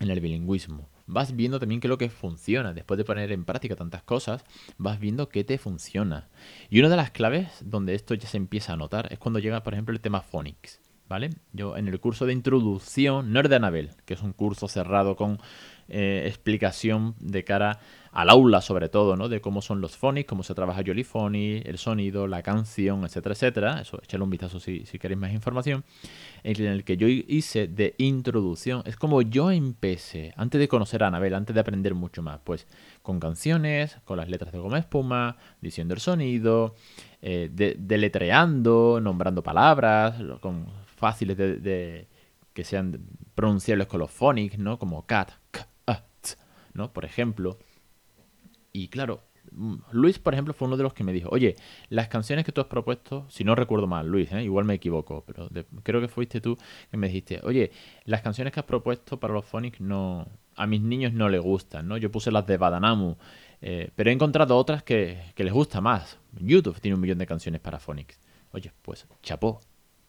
en 0.00 0.10
el 0.10 0.20
bilingüismo 0.20 0.88
vas 1.06 1.34
viendo 1.34 1.58
también 1.58 1.80
qué 1.80 1.86
es 1.86 1.90
lo 1.90 1.98
que 1.98 2.10
funciona. 2.10 2.72
Después 2.72 2.98
de 2.98 3.04
poner 3.04 3.32
en 3.32 3.44
práctica 3.44 3.76
tantas 3.76 4.02
cosas, 4.02 4.44
vas 4.78 4.98
viendo 4.98 5.28
qué 5.28 5.44
te 5.44 5.58
funciona. 5.58 6.28
Y 6.70 6.80
una 6.80 6.88
de 6.88 6.96
las 6.96 7.10
claves 7.10 7.48
donde 7.64 7.94
esto 7.94 8.14
ya 8.14 8.28
se 8.28 8.36
empieza 8.36 8.72
a 8.72 8.76
notar 8.76 9.12
es 9.12 9.18
cuando 9.18 9.38
llega, 9.38 9.62
por 9.62 9.74
ejemplo, 9.74 9.94
el 9.94 10.00
tema 10.00 10.20
phonics. 10.20 10.80
¿Vale? 11.08 11.30
Yo 11.52 11.76
en 11.76 11.86
el 11.86 12.00
curso 12.00 12.26
de 12.26 12.32
introducción, 12.32 13.32
no 13.32 13.40
es 13.40 13.48
de 13.48 13.54
Anabel, 13.54 13.90
que 14.06 14.14
es 14.14 14.22
un 14.22 14.32
curso 14.32 14.66
cerrado 14.66 15.14
con 15.14 15.38
eh, 15.88 16.24
explicación 16.26 17.14
de 17.20 17.44
cara 17.44 17.78
al 18.16 18.30
aula 18.30 18.62
sobre 18.62 18.88
todo, 18.88 19.14
¿no? 19.14 19.28
De 19.28 19.42
cómo 19.42 19.60
son 19.60 19.82
los 19.82 19.98
phonics, 19.98 20.26
cómo 20.26 20.42
se 20.42 20.54
trabaja 20.54 20.82
Jollyphony, 20.84 21.60
el 21.66 21.76
sonido, 21.76 22.26
la 22.26 22.42
canción, 22.42 23.04
etcétera, 23.04 23.34
etcétera. 23.34 23.80
Eso, 23.82 24.00
échale 24.02 24.24
un 24.24 24.30
vistazo 24.30 24.58
si, 24.58 24.86
si 24.86 24.98
queréis 24.98 25.20
más 25.20 25.32
información. 25.34 25.84
En 26.42 26.64
el 26.64 26.82
que 26.84 26.96
yo 26.96 27.08
hice 27.08 27.68
de 27.68 27.94
introducción. 27.98 28.82
Es 28.86 28.96
como 28.96 29.20
yo 29.20 29.50
empecé, 29.50 30.32
antes 30.36 30.58
de 30.58 30.66
conocer 30.66 31.04
a 31.04 31.08
Anabel, 31.08 31.34
antes 31.34 31.52
de 31.52 31.60
aprender 31.60 31.94
mucho 31.94 32.22
más, 32.22 32.40
pues 32.42 32.66
con 33.02 33.20
canciones, 33.20 33.98
con 34.06 34.16
las 34.16 34.30
letras 34.30 34.50
de 34.50 34.60
goma 34.60 34.78
espuma, 34.78 35.36
diciendo 35.60 35.92
el 35.92 36.00
sonido, 36.00 36.74
eh, 37.20 37.50
deletreando, 37.78 38.98
nombrando 38.98 39.42
palabras, 39.42 40.14
con 40.40 40.68
fáciles 40.96 41.36
de, 41.36 42.08
que 42.54 42.64
sean 42.64 42.98
pronunciables 43.34 43.88
con 43.88 44.00
los 44.00 44.10
phonics, 44.10 44.58
¿no? 44.58 44.78
Como 44.78 45.04
cat, 45.04 45.32
k, 45.50 45.68
¿no? 46.72 46.94
Por 46.94 47.04
ejemplo. 47.04 47.58
Y 48.76 48.88
claro, 48.88 49.22
mm, 49.52 49.76
Luis, 49.92 50.18
por 50.18 50.34
ejemplo, 50.34 50.52
fue 50.52 50.68
uno 50.68 50.76
de 50.76 50.82
los 50.82 50.92
que 50.92 51.02
me 51.02 51.14
dijo, 51.14 51.30
oye, 51.32 51.56
las 51.88 52.08
canciones 52.08 52.44
que 52.44 52.52
tú 52.52 52.60
has 52.60 52.66
propuesto, 52.66 53.24
si 53.30 53.42
no 53.42 53.54
recuerdo 53.54 53.86
mal, 53.86 54.06
Luis, 54.06 54.30
¿eh? 54.32 54.42
igual 54.42 54.66
me 54.66 54.74
equivoco, 54.74 55.24
pero 55.26 55.48
creo 55.82 56.02
que 56.02 56.08
fuiste 56.08 56.42
tú 56.42 56.58
que 56.90 56.98
me 56.98 57.06
dijiste, 57.06 57.40
oye, 57.42 57.70
las 58.04 58.20
canciones 58.20 58.52
que 58.52 58.60
has 58.60 58.66
propuesto 58.66 59.18
para 59.18 59.32
los 59.32 59.46
phonics 59.46 59.80
no, 59.80 60.28
a 60.56 60.66
mis 60.66 60.82
niños 60.82 61.14
no 61.14 61.30
les 61.30 61.40
gustan, 61.40 61.88
¿no? 61.88 61.96
Yo 61.96 62.10
puse 62.10 62.30
las 62.30 62.46
de 62.46 62.58
Badanamu, 62.58 63.16
eh, 63.62 63.90
pero 63.96 64.10
he 64.10 64.12
encontrado 64.12 64.58
otras 64.58 64.82
que, 64.82 65.22
que, 65.34 65.44
les 65.44 65.54
gusta 65.54 65.80
más. 65.80 66.18
YouTube 66.38 66.78
tiene 66.78 66.96
un 66.96 67.00
millón 67.00 67.16
de 67.16 67.26
canciones 67.26 67.62
para 67.62 67.78
phonics. 67.78 68.20
Oye, 68.52 68.72
pues 68.82 69.06
chapó, 69.22 69.60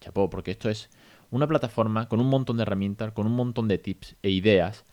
chapó, 0.01 0.29
porque 0.29 0.51
esto 0.51 0.69
es 0.69 0.89
una 1.31 1.47
plataforma 1.47 2.09
con 2.09 2.19
un 2.19 2.27
montón 2.27 2.57
de 2.57 2.63
herramientas, 2.63 3.13
con 3.13 3.27
un 3.27 3.33
montón 3.33 3.69
de 3.69 3.77
tips 3.77 4.17
e 4.21 4.29
ideas 4.29 4.83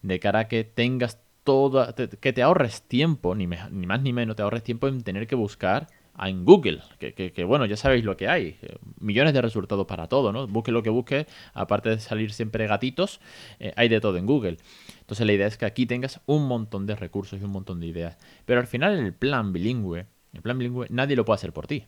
de 0.00 0.18
cara 0.18 0.40
a 0.40 0.48
que 0.48 0.64
tengas 0.64 1.20
todo, 1.48 1.94
que 1.94 2.32
te 2.34 2.42
ahorres 2.42 2.82
tiempo, 2.82 3.34
ni, 3.34 3.46
ni 3.46 3.86
más 3.86 4.02
ni 4.02 4.12
menos, 4.12 4.36
te 4.36 4.42
ahorres 4.42 4.62
tiempo 4.62 4.86
en 4.86 5.00
tener 5.00 5.26
que 5.26 5.34
buscar 5.34 5.86
en 6.26 6.44
Google, 6.44 6.82
que, 6.98 7.44
bueno, 7.44 7.64
ya 7.64 7.78
sabéis 7.78 8.04
lo 8.04 8.18
que 8.18 8.28
hay, 8.28 8.58
eh, 8.60 8.76
millones 9.00 9.32
de 9.32 9.40
resultados 9.40 9.86
para 9.86 10.08
todo, 10.08 10.30
¿no? 10.30 10.46
Busque 10.46 10.72
lo 10.72 10.82
que 10.82 10.90
busque, 10.90 11.26
aparte 11.54 11.88
de 11.88 12.00
salir 12.00 12.32
siempre 12.32 12.66
gatitos, 12.66 13.22
eh, 13.60 13.72
hay 13.76 13.88
de 13.88 13.98
todo 13.98 14.18
en 14.18 14.26
Google. 14.26 14.58
Entonces 15.00 15.26
la 15.26 15.32
idea 15.32 15.46
es 15.46 15.56
que 15.56 15.64
aquí 15.64 15.86
tengas 15.86 16.20
un 16.26 16.46
montón 16.46 16.84
de 16.84 16.96
recursos 16.96 17.40
y 17.40 17.44
un 17.44 17.52
montón 17.52 17.80
de 17.80 17.86
ideas. 17.86 18.18
Pero 18.44 18.60
al 18.60 18.66
final 18.66 18.98
el 18.98 19.14
plan 19.14 19.54
bilingüe, 19.54 20.04
el 20.34 20.42
plan 20.42 20.58
bilingüe, 20.58 20.88
nadie 20.90 21.16
lo 21.16 21.24
puede 21.24 21.36
hacer 21.36 21.54
por 21.54 21.66
ti. 21.66 21.86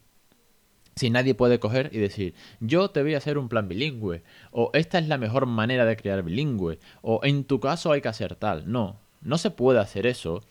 Si 0.96 1.10
nadie 1.10 1.34
puede 1.34 1.60
coger 1.60 1.90
y 1.92 1.98
decir, 1.98 2.34
yo 2.60 2.88
te 2.88 3.02
voy 3.02 3.12
a 3.12 3.18
hacer 3.18 3.36
un 3.36 3.50
plan 3.50 3.68
bilingüe, 3.68 4.22
o 4.52 4.70
esta 4.72 4.98
es 4.98 5.06
la 5.06 5.18
mejor 5.18 5.44
manera 5.44 5.84
de 5.84 5.96
crear 5.96 6.22
bilingüe, 6.22 6.78
o 7.02 7.20
en 7.24 7.44
tu 7.44 7.60
caso 7.60 7.92
hay 7.92 8.00
que 8.00 8.08
hacer 8.08 8.36
tal. 8.36 8.70
No, 8.70 8.98
no 9.20 9.38
se 9.38 9.50
puede 9.50 9.78
hacer 9.80 10.06
eso 10.06 10.42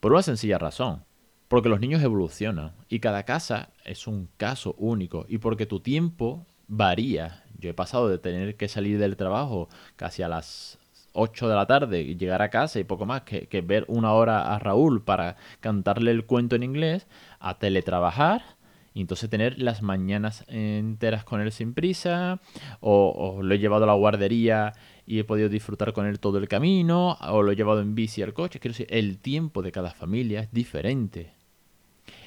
por 0.00 0.12
una 0.12 0.22
sencilla 0.22 0.58
razón. 0.58 1.04
Porque 1.48 1.68
los 1.68 1.80
niños 1.80 2.02
evolucionan 2.02 2.72
y 2.88 2.98
cada 2.98 3.22
casa 3.22 3.70
es 3.84 4.08
un 4.08 4.28
caso 4.36 4.74
único 4.78 5.26
y 5.28 5.38
porque 5.38 5.64
tu 5.64 5.78
tiempo 5.80 6.44
varía. 6.66 7.44
Yo 7.58 7.70
he 7.70 7.74
pasado 7.74 8.08
de 8.08 8.18
tener 8.18 8.56
que 8.56 8.68
salir 8.68 8.98
del 8.98 9.16
trabajo 9.16 9.68
casi 9.94 10.22
a 10.22 10.28
las 10.28 10.78
8 11.12 11.48
de 11.48 11.54
la 11.54 11.66
tarde 11.66 12.02
y 12.02 12.16
llegar 12.16 12.42
a 12.42 12.50
casa 12.50 12.80
y 12.80 12.84
poco 12.84 13.06
más 13.06 13.22
que, 13.22 13.46
que 13.46 13.60
ver 13.60 13.84
una 13.88 14.12
hora 14.12 14.54
a 14.54 14.58
Raúl 14.58 15.02
para 15.02 15.36
cantarle 15.60 16.10
el 16.10 16.26
cuento 16.26 16.56
en 16.56 16.64
inglés, 16.64 17.06
a 17.38 17.58
teletrabajar 17.58 18.55
y 18.96 19.02
entonces 19.02 19.28
tener 19.28 19.58
las 19.58 19.82
mañanas 19.82 20.42
enteras 20.48 21.22
con 21.22 21.42
él 21.42 21.52
sin 21.52 21.74
prisa, 21.74 22.40
o, 22.80 23.40
lo 23.42 23.54
he 23.54 23.58
llevado 23.58 23.84
a 23.84 23.86
la 23.86 23.92
guardería 23.92 24.72
y 25.04 25.18
he 25.18 25.24
podido 25.24 25.50
disfrutar 25.50 25.92
con 25.92 26.06
él 26.06 26.18
todo 26.18 26.38
el 26.38 26.48
camino, 26.48 27.18
o 27.20 27.42
lo 27.42 27.52
he 27.52 27.56
llevado 27.56 27.82
en 27.82 27.94
bici 27.94 28.22
al 28.22 28.32
coche. 28.32 28.58
Quiero 28.58 28.72
decir, 28.72 28.86
el 28.88 29.18
tiempo 29.18 29.60
de 29.60 29.70
cada 29.70 29.90
familia 29.90 30.40
es 30.40 30.50
diferente. 30.50 31.34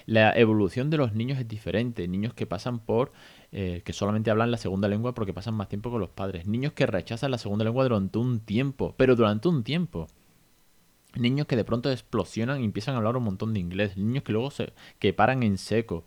La 0.05 0.31
evolución 0.37 0.91
de 0.91 0.97
los 0.97 1.15
niños 1.15 1.39
es 1.39 1.47
diferente. 1.47 2.07
Niños 2.07 2.35
que 2.35 2.45
pasan 2.45 2.77
por, 2.77 3.13
eh, 3.51 3.81
que 3.83 3.91
solamente 3.91 4.29
hablan 4.29 4.51
la 4.51 4.57
segunda 4.57 4.87
lengua 4.87 5.15
porque 5.15 5.33
pasan 5.33 5.55
más 5.55 5.69
tiempo 5.69 5.89
con 5.89 5.99
los 5.99 6.11
padres. 6.11 6.45
Niños 6.45 6.73
que 6.73 6.85
rechazan 6.85 7.31
la 7.31 7.39
segunda 7.39 7.65
lengua 7.65 7.85
durante 7.85 8.19
un 8.19 8.41
tiempo, 8.41 8.93
pero 8.95 9.15
durante 9.15 9.47
un 9.47 9.63
tiempo. 9.63 10.05
Niños 11.15 11.47
que 11.47 11.55
de 11.55 11.65
pronto 11.65 11.89
explosionan 11.89 12.61
y 12.61 12.65
empiezan 12.65 12.93
a 12.93 12.99
hablar 12.99 13.17
un 13.17 13.23
montón 13.23 13.55
de 13.55 13.59
inglés. 13.59 13.97
Niños 13.97 14.23
que 14.23 14.33
luego 14.33 14.51
se, 14.51 14.73
que 14.99 15.13
paran 15.13 15.41
en 15.41 15.57
seco. 15.57 16.05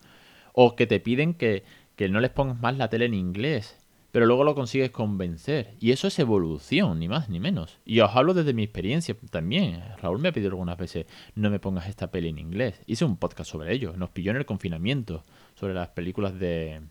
O 0.53 0.77
que 0.77 0.87
te 0.87 1.01
piden 1.01 1.35
que, 1.35 1.65
no 2.11 2.21
les 2.21 2.31
pongas 2.31 2.61
más 2.61 2.77
la 2.77 2.89
tele 2.89 3.07
en 3.07 3.15
inglés. 3.15 3.79
Pero 4.11 4.27
luego 4.27 4.45
lo 4.45 4.55
consigues 4.55 4.91
convencer. 4.91 5.75
Y 5.81 5.93
eso 5.93 6.09
es 6.09 6.19
evolución, 6.19 6.99
ni 6.99 7.09
más 7.09 7.31
ni 7.31 7.41
menos. 7.41 7.79
Y 7.87 8.01
os 8.01 8.15
hablo 8.15 8.35
desde 8.35 8.53
mi 8.53 8.63
experiencia 8.63 9.17
también. 9.31 9.83
Raúl 10.03 10.19
me 10.19 10.29
ha 10.29 10.33
pedido 10.33 10.51
algunas 10.51 10.77
veces, 10.77 11.07
no 11.35 11.49
me 11.49 11.61
pongas 11.61 11.89
esta 11.89 12.11
peli 12.11 12.29
en 12.29 12.39
inglés. 12.39 12.81
Hice 12.87 13.05
un 13.07 13.17
podcast 13.17 13.51
sobre 13.51 13.73
ello. 13.73 13.95
Nos 13.97 14.11
pilló 14.11 14.33
en 14.33 14.37
el 14.37 14.45
confinamiento. 14.45 15.23
Sobre 15.55 15.75
las 15.75 15.89
películas 15.89 16.39
de... 16.39 16.83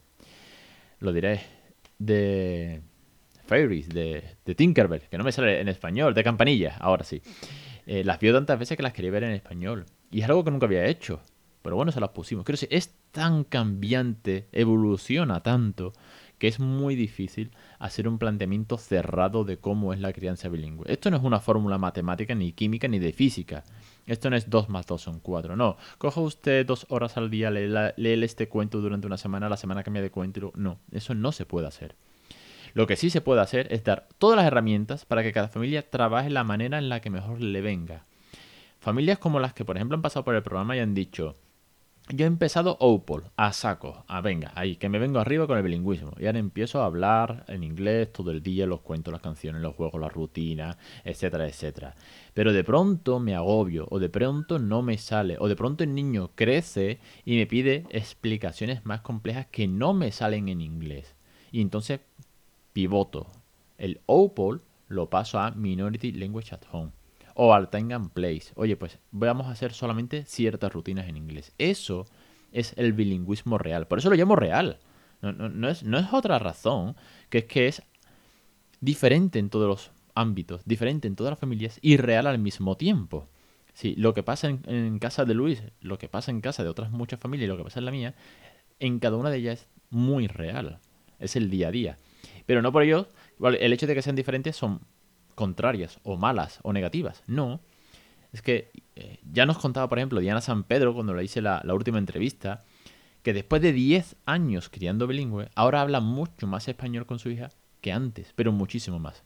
Lo 1.00 1.14
diré. 1.14 1.42
De... 2.00 2.82
Fairies, 3.46 3.90
de, 3.90 4.24
de 4.46 4.56
Tinkerbell, 4.56 5.02
que 5.02 5.18
no 5.18 5.26
me 5.26 5.34
sale 5.34 5.60
en 5.60 5.68
español, 5.68 6.14
de 6.14 6.24
Campanilla, 6.24 6.78
ahora 6.80 7.04
sí. 7.04 7.22
Eh, 7.86 8.04
las 8.06 8.18
vio 8.18 8.34
tantas 8.34 8.58
veces 8.58 8.78
que 8.78 8.84
las 8.84 8.94
quería 8.94 9.12
ver 9.12 9.24
en 9.24 9.32
español. 9.32 9.86
Y 10.12 10.22
es 10.22 10.30
algo 10.30 10.44
que 10.44 10.52
nunca 10.52 10.66
había 10.66 10.86
hecho. 10.86 11.20
Pero 11.62 11.76
bueno, 11.76 11.92
se 11.92 12.00
las 12.00 12.12
pusimos. 12.12 12.46
Quiero 12.46 12.56
decir, 12.56 12.70
es 12.72 12.96
tan 13.12 13.44
cambiante, 13.44 14.48
evoluciona 14.52 15.42
tanto, 15.42 15.94
que 16.40 16.48
es 16.48 16.60
muy 16.60 16.96
difícil 16.96 17.52
hacer 17.78 18.08
un 18.08 18.18
planteamiento 18.18 18.78
cerrado 18.78 19.44
de 19.44 19.58
cómo 19.58 19.94
es 19.94 20.00
la 20.00 20.12
crianza 20.12 20.50
bilingüe. 20.50 20.92
Esto 20.92 21.12
no 21.12 21.18
es 21.18 21.24
una 21.24 21.40
fórmula 21.40 21.78
matemática, 21.78 22.34
ni 22.34 22.52
química, 22.54 22.88
ni 22.88 22.98
de 22.98 23.14
física. 23.14 23.64
Esto 24.08 24.30
no 24.32 24.36
es 24.36 24.50
2 24.50 24.70
más 24.70 24.88
2 24.88 25.00
son 25.00 25.20
4. 25.20 25.56
No. 25.56 25.78
Coja 26.00 26.20
usted 26.20 26.66
dos 26.66 26.88
horas 26.90 27.16
al 27.18 27.30
día, 27.30 27.52
lee 27.52 28.24
este 28.24 28.50
cuento 28.50 28.82
durante 28.82 29.06
una 29.06 29.18
semana, 29.18 29.50
la 29.50 29.58
semana 29.58 29.84
cambia 29.84 30.02
de 30.02 30.10
cuento. 30.10 30.52
No, 30.56 30.80
eso 30.92 31.14
no 31.14 31.32
se 31.32 31.46
puede 31.46 31.68
hacer. 31.68 31.96
Lo 32.74 32.88
que 32.88 32.96
sí 32.96 33.10
se 33.10 33.22
puede 33.22 33.42
hacer 33.42 33.68
es 33.72 33.84
dar 33.84 34.08
todas 34.18 34.38
las 34.38 34.46
herramientas 34.46 35.06
para 35.06 35.24
que 35.24 35.34
cada 35.34 35.50
familia 35.50 35.88
trabaje 35.90 36.30
la 36.30 36.44
manera 36.44 36.78
en 36.78 36.90
la 36.90 37.02
que 37.02 37.10
mejor 37.10 37.42
le 37.42 37.62
venga. 37.62 38.06
Familias 38.80 39.20
como 39.20 39.40
las 39.40 39.54
que, 39.54 39.64
por 39.64 39.76
ejemplo, 39.76 39.96
han 39.96 40.02
pasado 40.02 40.26
por 40.26 40.34
el 40.34 40.42
programa 40.42 40.76
y 40.76 40.80
han 40.80 40.96
dicho, 40.96 41.36
yo 42.10 42.26
he 42.26 42.28
empezado 42.28 42.78
Opal, 42.80 43.32
a 43.38 43.54
saco, 43.54 44.04
a 44.08 44.22
venga, 44.22 44.52
ahí, 44.56 44.76
que 44.76 44.90
me 44.90 45.00
vengo 45.00 45.20
arriba 45.20 45.48
con 45.48 45.58
el 45.58 45.64
bilingüismo. 45.64 46.14
Y 46.20 46.26
ahora 46.26 46.40
empiezo 46.40 46.82
a 46.82 46.86
hablar 46.86 47.46
en 47.48 47.64
inglés 47.64 48.12
todo 48.12 48.32
el 48.32 48.44
día, 48.44 48.66
los 48.66 48.82
cuentos, 48.82 49.12
las 49.12 49.22
canciones, 49.22 49.62
los 49.62 49.76
juegos, 49.76 50.02
la 50.02 50.10
rutina, 50.10 50.78
etcétera, 51.04 51.48
etcétera. 51.48 51.96
Pero 52.34 52.54
de 52.54 52.64
pronto 52.64 53.20
me 53.20 53.36
agobio, 53.36 53.88
o 53.90 54.00
de 54.00 54.10
pronto 54.10 54.60
no 54.60 54.82
me 54.82 54.98
sale, 54.98 55.38
o 55.40 55.48
de 55.48 55.56
pronto 55.56 55.84
el 55.84 55.96
niño 55.96 56.32
crece 56.36 57.00
y 57.24 57.38
me 57.38 57.48
pide 57.48 57.86
explicaciones 57.90 58.86
más 58.86 59.02
complejas 59.02 59.48
que 59.48 59.68
no 59.68 59.94
me 59.94 60.12
salen 60.12 60.50
en 60.50 60.62
inglés. 60.62 61.16
Y 61.52 61.62
entonces 61.62 62.02
pivoto. 62.74 63.28
El 63.78 64.02
Opal 64.06 64.62
lo 64.88 65.10
paso 65.10 65.40
a 65.40 65.52
Minority 65.52 66.12
Language 66.12 66.54
at 66.54 66.62
Home 66.72 66.92
o 67.44 67.56
al 67.56 67.72
time 67.72 67.96
and 67.96 68.12
place. 68.12 68.52
Oye, 68.54 68.78
pues 68.78 69.00
vamos 69.10 69.48
a 69.48 69.52
hacer 69.54 69.74
solamente 69.74 70.26
ciertas 70.26 70.72
rutinas 70.72 71.10
en 71.10 71.18
inglés. 71.18 71.56
Eso 71.58 72.06
es 72.52 72.74
el 72.78 72.94
bilingüismo 72.94 73.58
real. 73.58 73.88
Por 73.88 73.98
eso 73.98 74.12
lo 74.12 74.16
llamo 74.16 74.36
real. 74.36 74.78
No, 75.24 75.68
es, 75.68 75.84
otra 76.12 76.38
razón 76.38 76.96
que 77.32 77.40
es 77.40 77.46
que 77.46 77.68
es 77.68 77.82
diferente 78.80 79.40
en 79.40 79.50
todos 79.50 79.68
los 79.68 79.92
ámbitos, 80.14 80.62
diferente 80.66 81.08
en 81.08 81.16
todas 81.16 81.32
las 81.32 81.40
familias 81.40 81.80
y 81.82 81.98
real 81.98 82.28
al 82.28 82.38
mismo 82.38 82.78
tiempo. 82.78 83.28
Sí, 83.74 83.96
lo 83.96 84.14
que 84.14 84.22
pasa 84.22 84.48
en, 84.48 85.00
casa 85.00 85.26
de 85.26 85.34
Luis, 85.34 85.64
lo 85.80 85.98
que 85.98 86.10
pasa 86.10 86.30
en 86.30 86.42
casa 86.42 86.62
de 86.62 86.70
otras 86.70 86.92
muchas 86.92 87.20
familias 87.20 87.46
y 87.46 87.50
lo 87.50 87.58
que 87.58 87.64
pasa 87.64 87.80
en 87.80 87.86
la 87.86 87.92
mía, 87.92 88.14
en 88.78 89.00
cada 89.00 89.18
una 89.18 89.32
de 89.32 89.38
ellas 89.38 89.62
es 89.62 89.68
muy 89.90 90.28
real. 90.28 90.78
Es 91.18 91.36
el 91.36 91.50
día 91.50 91.70
a 91.70 91.72
día. 91.72 91.98
Pero 92.46 92.62
no 92.62 92.72
por 92.72 92.84
ello, 92.84 93.08
el 93.40 93.74
hecho 93.74 93.88
de 93.88 93.96
que 93.96 94.04
sean 94.04 94.16
diferentes 94.16 94.56
son 94.56 94.82
contrarias 95.42 96.00
o 96.04 96.18
malas 96.18 96.60
o 96.62 96.72
negativas. 96.72 97.24
No. 97.26 97.62
Es 98.32 98.44
que 98.44 98.70
eh, 98.96 99.18
ya 99.34 99.48
nos 99.48 99.58
contaba, 99.58 99.90
por 99.90 99.98
ejemplo, 99.98 100.20
Diana 100.20 100.40
San 100.40 100.64
Pedro, 100.64 100.94
cuando 100.94 101.16
le 101.16 101.24
hice 101.24 101.42
la, 101.42 101.64
última 101.74 101.98
entrevista, 101.98 102.64
que 103.24 103.34
después 103.34 103.60
de 103.60 103.74
10 103.74 104.18
años 104.28 104.70
criando 104.70 105.08
bilingüe, 105.08 105.50
ahora 105.56 105.82
habla 105.82 106.00
mucho 106.00 106.46
más 106.46 106.68
español 106.68 107.08
con 107.08 107.18
su 107.18 107.32
hija 107.32 107.50
que 107.82 107.92
antes, 107.92 108.34
pero 108.36 108.52
muchísimo 108.52 109.00
más. 109.00 109.24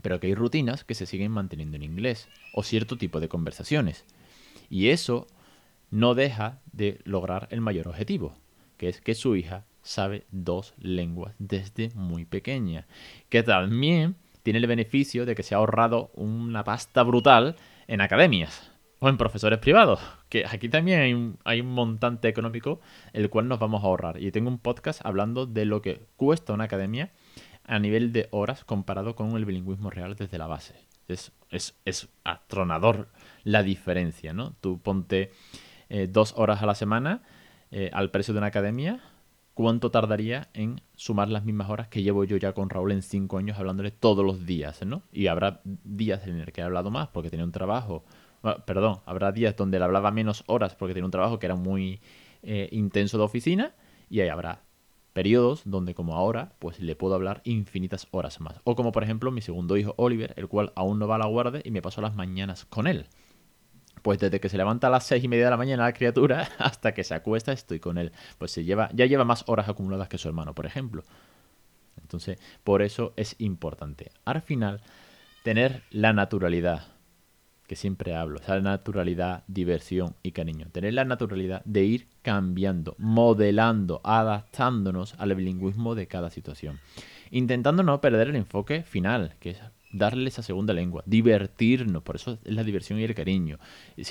Pero 0.00 0.20
que 0.20 0.28
hay 0.28 0.36
rutinas 0.36 0.84
que 0.84 0.94
se 0.94 1.06
siguen 1.06 1.32
manteniendo 1.32 1.74
en 1.76 1.82
inglés, 1.82 2.28
o 2.54 2.62
cierto 2.62 2.96
tipo 2.96 3.18
de 3.18 3.28
conversaciones. 3.28 4.04
Y 4.70 4.90
eso 4.90 5.26
no 5.90 6.14
deja 6.14 6.60
de 6.72 7.00
lograr 7.02 7.48
el 7.50 7.60
mayor 7.60 7.88
objetivo, 7.88 8.36
que 8.76 8.88
es 8.88 9.00
que 9.00 9.16
su 9.16 9.34
hija 9.34 9.64
sabe 9.82 10.24
dos 10.30 10.74
lenguas 10.78 11.34
desde 11.40 11.90
muy 11.96 12.26
pequeña. 12.26 12.86
Que 13.28 13.42
también 13.42 14.14
tiene 14.42 14.58
el 14.58 14.66
beneficio 14.66 15.26
de 15.26 15.34
que 15.34 15.42
se 15.42 15.54
ha 15.54 15.58
ahorrado 15.58 16.10
una 16.14 16.64
pasta 16.64 17.02
brutal 17.02 17.56
en 17.86 18.00
academias 18.00 18.72
o 18.98 19.08
en 19.08 19.16
profesores 19.16 19.58
privados, 19.58 20.00
que 20.28 20.44
aquí 20.46 20.68
también 20.68 21.00
hay 21.00 21.12
un, 21.12 21.38
hay 21.44 21.60
un, 21.60 21.72
montante 21.72 22.28
económico 22.28 22.80
el 23.12 23.30
cual 23.30 23.48
nos 23.48 23.58
vamos 23.58 23.82
a 23.82 23.86
ahorrar. 23.86 24.22
Y 24.22 24.30
tengo 24.30 24.48
un 24.48 24.58
podcast 24.58 25.04
hablando 25.04 25.46
de 25.46 25.64
lo 25.64 25.82
que 25.82 26.06
cuesta 26.16 26.52
una 26.52 26.64
academia 26.64 27.10
a 27.64 27.78
nivel 27.80 28.12
de 28.12 28.28
horas 28.30 28.64
comparado 28.64 29.16
con 29.16 29.32
el 29.32 29.44
bilingüismo 29.44 29.90
real 29.90 30.14
desde 30.14 30.38
la 30.38 30.46
base. 30.46 30.74
Es, 31.08 31.32
es, 31.50 31.74
es 31.84 32.08
atronador 32.22 33.08
la 33.42 33.64
diferencia, 33.64 34.32
¿no? 34.32 34.54
Tú 34.60 34.80
ponte 34.80 35.32
eh, 35.88 36.06
dos 36.08 36.34
horas 36.36 36.62
a 36.62 36.66
la 36.66 36.76
semana 36.76 37.22
eh, 37.72 37.90
al 37.92 38.10
precio 38.10 38.34
de 38.34 38.38
una 38.38 38.46
academia 38.48 39.00
cuánto 39.54 39.90
tardaría 39.90 40.48
en 40.54 40.80
sumar 40.94 41.28
las 41.28 41.44
mismas 41.44 41.68
horas 41.70 41.88
que 41.88 42.02
llevo 42.02 42.24
yo 42.24 42.36
ya 42.36 42.52
con 42.52 42.70
Raúl 42.70 42.92
en 42.92 43.02
cinco 43.02 43.38
años 43.38 43.58
hablándole 43.58 43.90
todos 43.90 44.24
los 44.24 44.46
días, 44.46 44.84
¿no? 44.84 45.02
Y 45.12 45.26
habrá 45.26 45.60
días 45.64 46.26
en 46.26 46.40
el 46.40 46.52
que 46.52 46.60
he 46.60 46.64
hablado 46.64 46.90
más 46.90 47.08
porque 47.08 47.30
tenía 47.30 47.44
un 47.44 47.52
trabajo, 47.52 48.04
perdón, 48.64 49.00
habrá 49.04 49.32
días 49.32 49.56
donde 49.56 49.78
le 49.78 49.84
hablaba 49.84 50.10
menos 50.10 50.44
horas 50.46 50.74
porque 50.74 50.94
tenía 50.94 51.06
un 51.06 51.10
trabajo 51.10 51.38
que 51.38 51.46
era 51.46 51.56
muy 51.56 52.00
eh, 52.42 52.68
intenso 52.72 53.18
de 53.18 53.24
oficina 53.24 53.74
y 54.08 54.20
ahí 54.20 54.28
habrá 54.28 54.62
periodos 55.12 55.62
donde 55.66 55.94
como 55.94 56.14
ahora 56.14 56.54
pues 56.58 56.80
le 56.80 56.96
puedo 56.96 57.14
hablar 57.14 57.42
infinitas 57.44 58.08
horas 58.10 58.40
más. 58.40 58.60
O 58.64 58.74
como 58.74 58.92
por 58.92 59.04
ejemplo 59.04 59.30
mi 59.30 59.42
segundo 59.42 59.76
hijo 59.76 59.94
Oliver, 59.98 60.32
el 60.36 60.48
cual 60.48 60.72
aún 60.74 60.98
no 60.98 61.06
va 61.06 61.16
a 61.16 61.18
la 61.18 61.26
guardia 61.26 61.60
y 61.64 61.70
me 61.70 61.82
paso 61.82 62.00
las 62.00 62.14
mañanas 62.14 62.64
con 62.64 62.86
él. 62.86 63.06
Pues 64.02 64.18
desde 64.18 64.40
que 64.40 64.48
se 64.48 64.56
levanta 64.56 64.88
a 64.88 64.90
las 64.90 65.04
seis 65.06 65.22
y 65.24 65.28
media 65.28 65.44
de 65.44 65.50
la 65.50 65.56
mañana 65.56 65.84
la 65.84 65.92
criatura 65.92 66.48
hasta 66.58 66.92
que 66.92 67.04
se 67.04 67.14
acuesta 67.14 67.52
estoy 67.52 67.80
con 67.80 67.98
él. 67.98 68.12
Pues 68.38 68.50
se 68.50 68.64
lleva, 68.64 68.90
ya 68.92 69.06
lleva 69.06 69.24
más 69.24 69.44
horas 69.46 69.68
acumuladas 69.68 70.08
que 70.08 70.18
su 70.18 70.28
hermano, 70.28 70.54
por 70.54 70.66
ejemplo. 70.66 71.02
Entonces, 72.00 72.38
por 72.64 72.82
eso 72.82 73.12
es 73.16 73.36
importante. 73.38 74.10
Al 74.24 74.42
final, 74.42 74.80
tener 75.42 75.82
la 75.90 76.12
naturalidad, 76.12 76.86
que 77.66 77.76
siempre 77.76 78.14
hablo, 78.14 78.38
o 78.40 78.42
sea, 78.42 78.60
naturalidad, 78.60 79.44
diversión 79.46 80.14
y 80.22 80.32
cariño. 80.32 80.66
Tener 80.72 80.94
la 80.94 81.04
naturalidad 81.04 81.62
de 81.64 81.84
ir 81.84 82.08
cambiando, 82.22 82.94
modelando, 82.98 84.00
adaptándonos 84.04 85.14
al 85.18 85.34
bilingüismo 85.34 85.94
de 85.94 86.06
cada 86.06 86.30
situación. 86.30 86.80
Intentando 87.30 87.82
no 87.82 88.00
perder 88.00 88.28
el 88.28 88.36
enfoque 88.36 88.82
final, 88.82 89.36
que 89.40 89.50
es 89.50 89.60
darle 89.92 90.28
esa 90.28 90.42
segunda 90.42 90.72
lengua, 90.72 91.02
divertirnos, 91.06 92.02
por 92.02 92.16
eso 92.16 92.38
es 92.44 92.54
la 92.54 92.64
diversión 92.64 92.98
y 92.98 93.04
el 93.04 93.14
cariño, 93.14 93.58
y, 93.96 94.04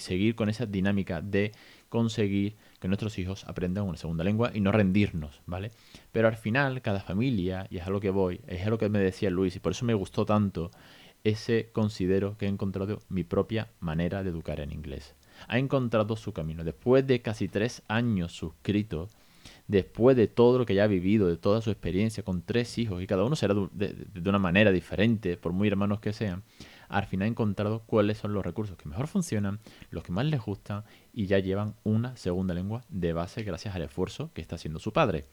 seguir 0.00 0.34
con 0.34 0.48
esa 0.48 0.66
dinámica 0.66 1.20
de 1.20 1.52
conseguir 1.88 2.56
que 2.80 2.88
nuestros 2.88 3.18
hijos 3.18 3.44
aprendan 3.44 3.84
una 3.84 3.96
segunda 3.96 4.24
lengua 4.24 4.52
y 4.54 4.60
no 4.60 4.72
rendirnos, 4.72 5.42
¿vale? 5.46 5.72
Pero 6.12 6.28
al 6.28 6.36
final, 6.36 6.80
cada 6.82 7.00
familia, 7.00 7.66
y 7.70 7.78
es 7.78 7.86
a 7.86 7.90
lo 7.90 8.00
que 8.00 8.10
voy, 8.10 8.40
es 8.46 8.66
a 8.66 8.70
lo 8.70 8.78
que 8.78 8.88
me 8.88 9.00
decía 9.00 9.30
Luis, 9.30 9.56
y 9.56 9.60
por 9.60 9.72
eso 9.72 9.84
me 9.84 9.94
gustó 9.94 10.24
tanto, 10.24 10.70
ese 11.24 11.70
considero 11.72 12.36
que 12.38 12.46
he 12.46 12.48
encontrado 12.48 13.00
mi 13.08 13.24
propia 13.24 13.68
manera 13.80 14.22
de 14.22 14.30
educar 14.30 14.60
en 14.60 14.72
inglés. 14.72 15.14
Ha 15.46 15.58
encontrado 15.58 16.16
su 16.16 16.32
camino. 16.32 16.64
Después 16.64 17.06
de 17.06 17.22
casi 17.22 17.48
tres 17.48 17.82
años 17.88 18.32
suscrito, 18.32 19.08
después 19.68 20.16
de 20.16 20.26
todo 20.26 20.58
lo 20.58 20.66
que 20.66 20.74
ya 20.74 20.84
ha 20.84 20.88
vivido, 20.88 21.28
de 21.28 21.36
toda 21.36 21.60
su 21.60 21.70
experiencia 21.70 22.24
con 22.24 22.42
tres 22.42 22.78
hijos, 22.78 23.02
y 23.02 23.06
cada 23.06 23.24
uno 23.24 23.36
será 23.36 23.54
de, 23.54 24.06
una 24.26 24.38
manera 24.38 24.72
diferente, 24.72 25.36
por 25.36 25.52
muy 25.52 25.68
hermanos 25.68 26.00
que 26.00 26.12
sean, 26.12 26.42
al 26.88 27.06
final 27.06 27.26
ha 27.26 27.30
encontrado 27.30 27.82
cuáles 27.84 28.16
son 28.16 28.32
los 28.32 28.44
recursos 28.44 28.76
que 28.78 28.88
mejor 28.88 29.06
funcionan, 29.06 29.60
los 29.90 30.02
que 30.02 30.10
más 30.10 30.24
les 30.24 30.40
gustan 30.40 30.84
y 31.12 31.26
ya 31.26 31.38
llevan 31.38 31.74
una 31.84 32.16
segunda 32.16 32.54
lengua 32.54 32.82
de 32.88 33.12
base 33.12 33.42
gracias 33.42 33.74
al 33.74 33.82
esfuerzo 33.82 34.30
que 34.32 34.40
está 34.40 34.56
haciendo 34.56 34.80
su 34.80 34.92
padre. 34.92 35.26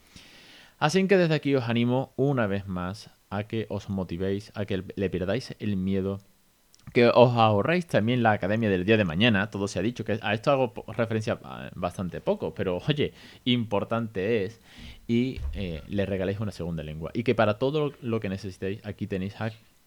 Así 0.78 1.08
que 1.08 1.18
desde 1.18 1.34
aquí 1.34 1.56
os 1.56 1.70
animo 1.70 2.14
una 2.18 2.46
vez 2.46 2.68
más 2.68 3.10
a 3.30 3.46
que 3.46 3.66
os 3.70 3.90
motivéis, 3.90 4.52
a 4.54 4.66
que 4.66 4.84
le 4.94 5.10
perdáis 5.10 5.56
el 5.60 5.78
miedo 5.78 6.20
que 6.94 7.08
os 7.08 7.36
ahorréis 7.36 7.88
también 7.88 8.24
la 8.24 8.32
academia 8.32 8.70
del 8.70 8.86
día 8.86 8.98
de 8.98 9.06
mañana, 9.06 9.50
todo 9.50 9.68
se 9.68 9.80
ha 9.80 9.82
dicho, 9.82 10.06
que 10.06 10.20
a 10.22 10.34
esto 10.34 10.52
hago 10.52 10.74
referencia 10.88 11.40
ah, 11.44 11.70
bastante 11.76 12.22
poco, 12.22 12.54
pero 12.54 12.82
oye, 12.88 13.14
importante 13.44 14.46
es, 14.46 14.62
y 15.08 15.40
eh, 15.54 15.82
le 15.88 16.06
regaléis 16.06 16.40
una 16.40 16.52
segunda 16.52 16.84
lengua. 16.84 17.12
Y 17.14 17.24
que 17.24 17.36
para 17.36 17.58
todo 17.58 17.94
lo 18.02 18.20
que 18.20 18.30
necesitéis, 18.30 18.86
aquí 18.86 19.08
tenéis 19.08 19.36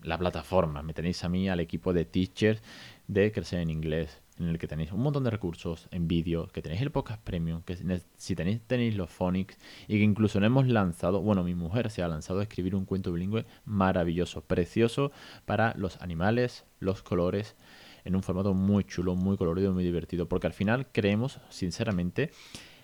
la 0.02 0.18
plataforma, 0.18 0.82
me 0.82 0.94
tenéis 0.94 1.24
a 1.24 1.28
mí, 1.28 1.48
al 1.48 1.60
equipo 1.60 1.92
de 1.92 2.04
teachers 2.04 2.62
de 3.06 3.32
Crecer 3.32 3.60
en 3.60 3.70
Inglés 3.70 4.20
en 4.38 4.48
el 4.48 4.58
que 4.58 4.68
tenéis 4.68 4.92
un 4.92 5.00
montón 5.00 5.24
de 5.24 5.30
recursos 5.30 5.88
en 5.90 6.08
vídeo, 6.08 6.48
que 6.48 6.62
tenéis 6.62 6.82
el 6.82 6.90
podcast 6.90 7.22
premium, 7.22 7.62
que 7.62 7.76
si 8.16 8.36
tenéis, 8.36 8.60
tenéis 8.66 8.96
los 8.96 9.10
phonics 9.10 9.58
y 9.86 9.98
que 9.98 10.04
incluso 10.04 10.40
no 10.40 10.46
hemos 10.46 10.66
lanzado, 10.66 11.20
bueno, 11.20 11.42
mi 11.42 11.54
mujer 11.54 11.90
se 11.90 12.02
ha 12.02 12.08
lanzado 12.08 12.40
a 12.40 12.42
escribir 12.42 12.74
un 12.74 12.84
cuento 12.84 13.12
bilingüe 13.12 13.44
maravilloso, 13.64 14.42
precioso 14.42 15.12
para 15.44 15.74
los 15.76 16.00
animales, 16.00 16.64
los 16.80 17.02
colores, 17.02 17.56
en 18.04 18.16
un 18.16 18.22
formato 18.22 18.54
muy 18.54 18.84
chulo, 18.84 19.14
muy 19.14 19.36
colorido, 19.36 19.72
muy 19.72 19.84
divertido, 19.84 20.28
porque 20.28 20.46
al 20.46 20.52
final 20.52 20.86
creemos, 20.92 21.40
sinceramente, 21.50 22.30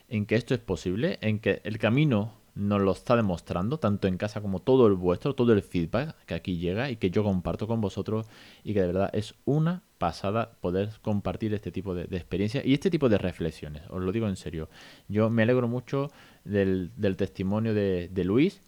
en 0.08 0.26
que 0.26 0.34
esto 0.34 0.54
es 0.54 0.60
posible, 0.60 1.18
en 1.22 1.38
que 1.38 1.62
el 1.64 1.78
camino 1.78 2.44
nos 2.54 2.80
lo 2.80 2.92
está 2.92 3.16
demostrando, 3.16 3.78
tanto 3.78 4.06
en 4.06 4.16
casa 4.16 4.40
como 4.40 4.60
todo 4.60 4.86
el 4.86 4.94
vuestro, 4.94 5.34
todo 5.34 5.52
el 5.52 5.62
feedback 5.62 6.14
que 6.26 6.34
aquí 6.34 6.58
llega 6.58 6.90
y 6.90 6.96
que 6.96 7.10
yo 7.10 7.24
comparto 7.24 7.66
con 7.66 7.80
vosotros 7.80 8.26
y 8.62 8.74
que 8.74 8.80
de 8.80 8.86
verdad 8.88 9.10
es 9.12 9.34
una 9.44 9.82
pasada 10.04 10.50
poder 10.60 10.90
compartir 11.00 11.54
este 11.54 11.72
tipo 11.72 11.94
de, 11.94 12.02
experiencias 12.14 12.62
y 12.66 12.74
este 12.74 12.90
tipo 12.90 13.08
de 13.08 13.16
reflexiones, 13.16 13.84
os 13.88 14.02
lo 14.02 14.12
digo 14.12 14.28
en 14.28 14.36
serio. 14.36 14.68
Yo 15.08 15.30
me 15.30 15.44
alegro 15.44 15.66
mucho 15.66 16.10
del, 16.44 16.90
testimonio 17.16 17.72
de, 17.72 18.10
de 18.12 18.24
Luis 18.24 18.60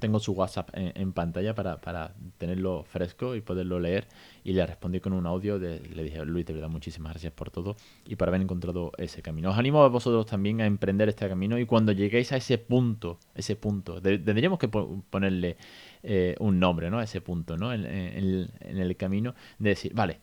tengo 0.00 0.18
su 0.18 0.32
WhatsApp 0.32 0.70
en, 0.72 1.12
pantalla 1.12 1.54
para, 1.54 2.14
tenerlo 2.36 2.82
fresco 2.84 3.36
y 3.36 3.40
poderlo 3.40 3.78
leer. 3.78 4.08
Y 4.42 4.52
le 4.52 4.66
respondí 4.66 4.98
con 5.00 5.12
un 5.12 5.26
audio. 5.26 5.58
De, 5.58 5.80
le 5.80 6.02
dije, 6.02 6.24
Luis, 6.24 6.44
de 6.46 6.52
verdad, 6.52 6.68
muchísimas 6.68 7.12
gracias 7.12 7.32
por 7.32 7.50
todo 7.50 7.76
y 8.04 8.16
por 8.16 8.28
haber 8.28 8.40
encontrado 8.40 8.90
ese 8.98 9.22
camino. 9.22 9.50
Os 9.50 9.58
animo 9.58 9.82
a 9.84 9.88
vosotros 9.88 10.26
también 10.26 10.60
a 10.60 10.66
emprender 10.66 11.08
este 11.08 11.28
camino. 11.28 11.58
Y 11.58 11.66
cuando 11.66 11.92
lleguéis 11.92 12.32
a 12.32 12.36
ese 12.36 12.58
punto, 12.58 13.20
ese 13.34 13.54
punto, 13.54 14.02
tendríamos 14.02 14.58
que 14.58 14.68
ponerle 14.68 15.56
eh, 16.02 16.34
un 16.40 16.58
nombre, 16.58 16.90
¿no? 16.90 16.98
A 16.98 17.04
ese 17.04 17.20
punto, 17.20 17.56
¿no? 17.56 17.72
En, 17.72 17.84
en 17.86 18.78
el 18.78 18.96
camino 18.96 19.34
de 19.58 19.70
decir, 19.70 19.94
vale, 19.94 20.18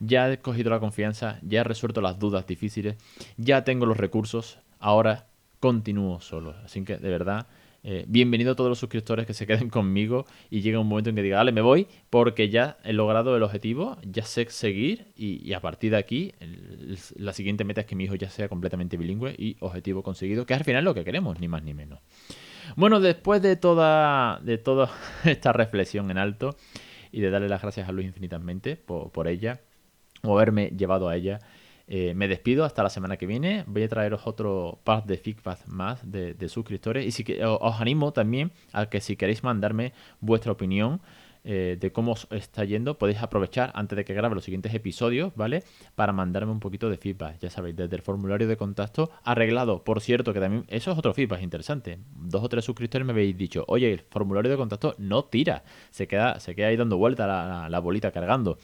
ya 0.00 0.30
he 0.32 0.38
cogido 0.38 0.70
la 0.70 0.80
confianza, 0.80 1.38
ya 1.42 1.60
he 1.60 1.64
resuelto 1.64 2.00
las 2.00 2.18
dudas 2.18 2.46
difíciles, 2.46 2.96
ya 3.36 3.64
tengo 3.64 3.86
los 3.86 3.96
recursos, 3.96 4.58
ahora 4.80 5.26
continúo 5.60 6.20
solo. 6.20 6.54
Así 6.64 6.82
que, 6.84 6.96
de 6.96 7.08
verdad 7.08 7.46
eh, 7.82 8.04
bienvenido 8.06 8.52
a 8.52 8.56
todos 8.56 8.68
los 8.68 8.78
suscriptores 8.78 9.26
que 9.26 9.32
se 9.32 9.46
queden 9.46 9.70
conmigo 9.70 10.26
y 10.50 10.60
llega 10.60 10.78
un 10.78 10.86
momento 10.86 11.10
en 11.10 11.16
que 11.16 11.22
diga, 11.22 11.38
vale, 11.38 11.52
me 11.52 11.62
voy 11.62 11.86
porque 12.10 12.50
ya 12.50 12.76
he 12.84 12.92
logrado 12.92 13.34
el 13.36 13.42
objetivo, 13.42 13.96
ya 14.02 14.22
sé 14.22 14.46
seguir 14.50 15.06
y, 15.16 15.52
a 15.54 15.60
partir 15.60 15.92
de 15.92 15.96
aquí 15.96 16.34
la 17.16 17.32
siguiente 17.32 17.64
meta 17.64 17.82
es 17.82 17.86
que 17.86 17.96
mi 17.96 18.04
hijo 18.04 18.16
ya 18.16 18.28
sea 18.28 18.48
completamente 18.48 18.96
bilingüe 18.96 19.34
y 19.38 19.56
objetivo 19.60 20.02
conseguido, 20.02 20.44
que 20.44 20.52
es 20.54 20.60
al 20.60 20.64
final 20.64 20.84
lo 20.84 20.94
que 20.94 21.04
queremos, 21.04 21.40
ni 21.40 21.48
más 21.48 21.62
ni 21.62 21.72
menos. 21.72 22.00
Bueno, 22.76 23.00
después 23.00 23.40
de 23.40 23.56
toda, 23.56 24.40
de 24.42 24.58
toda 24.58 24.90
esta 25.24 25.52
reflexión 25.52 26.10
en 26.10 26.18
alto 26.18 26.56
y 27.12 27.20
de 27.20 27.30
darle 27.30 27.48
las 27.48 27.62
gracias 27.62 27.88
a 27.88 27.92
Luis 27.92 28.06
infinitamente 28.06 28.76
por, 28.76 29.10
por 29.10 29.26
ella 29.26 29.60
o 30.22 30.36
haberme 30.36 30.70
llevado 30.76 31.08
a 31.08 31.16
ella, 31.16 31.40
eh, 31.92 32.14
me 32.14 32.28
despido 32.28 32.64
hasta 32.64 32.84
la 32.84 32.88
semana 32.88 33.16
que 33.16 33.26
viene. 33.26 33.64
Voy 33.66 33.82
a 33.82 33.88
traeros 33.88 34.24
otro 34.24 34.78
par 34.84 35.04
de 35.06 35.18
feedback 35.18 35.66
más 35.66 36.08
de, 36.08 36.48
suscriptores. 36.48 37.04
Y 37.04 37.10
si 37.10 37.24
os 37.42 37.80
animo 37.80 38.12
también 38.12 38.52
a 38.72 38.86
que 38.86 39.00
si 39.00 39.16
queréis 39.16 39.42
mandarme 39.42 39.92
vuestra 40.20 40.52
opinión 40.52 41.00
eh, 41.42 41.76
de 41.80 41.90
cómo 41.90 42.12
os 42.12 42.28
está 42.30 42.64
yendo, 42.64 42.96
podéis 42.96 43.20
aprovechar 43.20 43.72
antes 43.74 43.96
de 43.96 44.04
que 44.04 44.14
grabe 44.14 44.36
los 44.36 44.44
siguientes 44.44 44.72
episodios, 44.72 45.32
¿vale? 45.34 45.64
Para 45.96 46.12
mandarme 46.12 46.52
un 46.52 46.60
poquito 46.60 46.88
de 46.88 46.96
feedback. 46.96 47.40
Ya 47.40 47.50
sabéis, 47.50 47.74
desde 47.74 47.96
el 47.96 48.02
formulario 48.02 48.46
de 48.46 48.56
contacto 48.56 49.10
arreglado. 49.24 49.82
Por 49.82 50.00
cierto, 50.00 50.32
que 50.32 50.38
también 50.38 50.66
eso 50.68 50.92
es 50.92 50.98
otro 50.98 51.12
feedback 51.12 51.42
interesante. 51.42 51.98
Dos 52.14 52.44
o 52.44 52.48
tres 52.48 52.64
suscriptores 52.64 53.04
me 53.04 53.12
habéis 53.12 53.36
dicho, 53.36 53.64
oye, 53.66 53.92
el 53.92 53.98
formulario 53.98 54.48
de 54.48 54.56
contacto 54.56 54.94
no 54.98 55.24
tira. 55.24 55.64
Se 55.90 56.06
queda, 56.06 56.38
se 56.38 56.54
queda 56.54 56.68
ahí 56.68 56.76
dando 56.76 56.98
vuelta 56.98 57.68
la 57.68 57.80
bolita 57.80 58.12
cargando. 58.12 58.58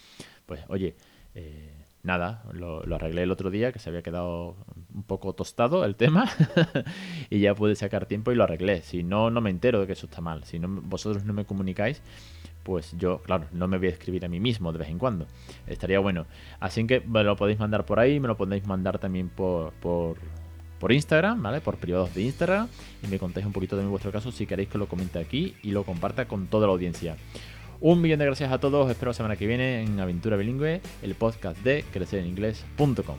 Pues, 0.47 0.61
oye, 0.69 0.95
eh, 1.37 1.73
nada, 2.03 2.45
lo, 2.53 2.83
arreglé 2.95 3.25
el 3.25 3.31
otro 3.31 3.51
día, 3.51 3.73
que 3.73 3.79
se 3.79 3.91
había 3.91 4.03
quedado 4.03 4.57
un 4.95 5.03
poco 5.03 5.35
tostado 5.35 5.85
el 5.85 5.97
tema, 5.97 6.31
y 7.31 7.41
ya 7.41 7.55
pude 7.55 7.75
sacar 7.75 8.07
tiempo 8.07 8.33
y 8.33 8.37
lo 8.37 8.45
arreglé. 8.45 8.81
Si 8.83 9.03
no, 9.03 9.31
no 9.31 9.41
me 9.41 9.51
entero 9.51 9.81
de 9.81 9.87
que 9.87 9.93
eso 9.93 10.07
está 10.07 10.21
mal. 10.21 10.45
Si 10.45 10.59
no, 10.59 10.69
vosotros 10.69 11.25
no 11.25 11.35
me 11.35 11.45
comunicáis, 11.45 12.01
pues 12.63 12.95
yo, 12.97 13.19
claro, 13.19 13.47
no 13.53 13.69
me 13.69 13.77
voy 13.77 13.89
a 13.89 13.91
escribir 13.91 14.25
a 14.25 14.29
mí 14.29 14.41
mismo 14.41 14.73
de 14.73 14.79
vez 14.79 14.89
en 14.89 14.99
cuando. 14.99 15.27
Estaría 15.67 15.99
bueno. 15.99 16.27
Así 16.59 16.87
que 16.87 17.01
me 17.01 17.23
lo 17.23 17.37
podéis 17.37 17.59
mandar 17.59 17.85
por 17.85 18.01
ahí, 18.01 18.19
me 18.19 18.29
lo 18.29 18.37
podéis 18.37 18.67
mandar 18.67 18.99
también 18.99 19.29
por, 19.29 19.73
por, 19.75 20.17
Instagram, 20.89 21.43
¿vale? 21.43 21.61
Por 21.61 21.79
privados 21.79 22.15
de 22.15 22.23
Instagram, 22.23 22.69
y 23.03 23.09
me 23.09 23.19
contáis 23.19 23.45
un 23.45 23.53
poquito 23.53 23.77
de 23.77 23.85
vuestro 23.85 24.13
caso 24.13 24.31
si 24.31 24.47
queréis 24.47 24.69
que 24.69 24.79
lo 24.79 24.87
comente 24.87 25.19
aquí 25.19 25.57
y 25.63 25.73
lo 25.73 25.83
comparta 25.85 26.29
con 26.29 26.47
toda 26.47 26.69
la 26.69 26.73
audiencia. 26.73 27.17
Un 27.81 28.01
millón 28.01 28.19
de 28.19 28.25
gracias 28.25 28.51
a 28.53 28.59
todos. 28.59 28.91
Espero 28.91 29.11
la 29.11 29.15
semana 29.15 29.37
que 29.37 29.47
viene 29.47 29.83
en 29.83 30.01
Aventura 30.01 30.37
Bilingüe, 30.37 30.81
el 31.03 31.15
podcast 31.15 31.59
de 31.63 31.85
crecereninglés.com. 31.93 33.17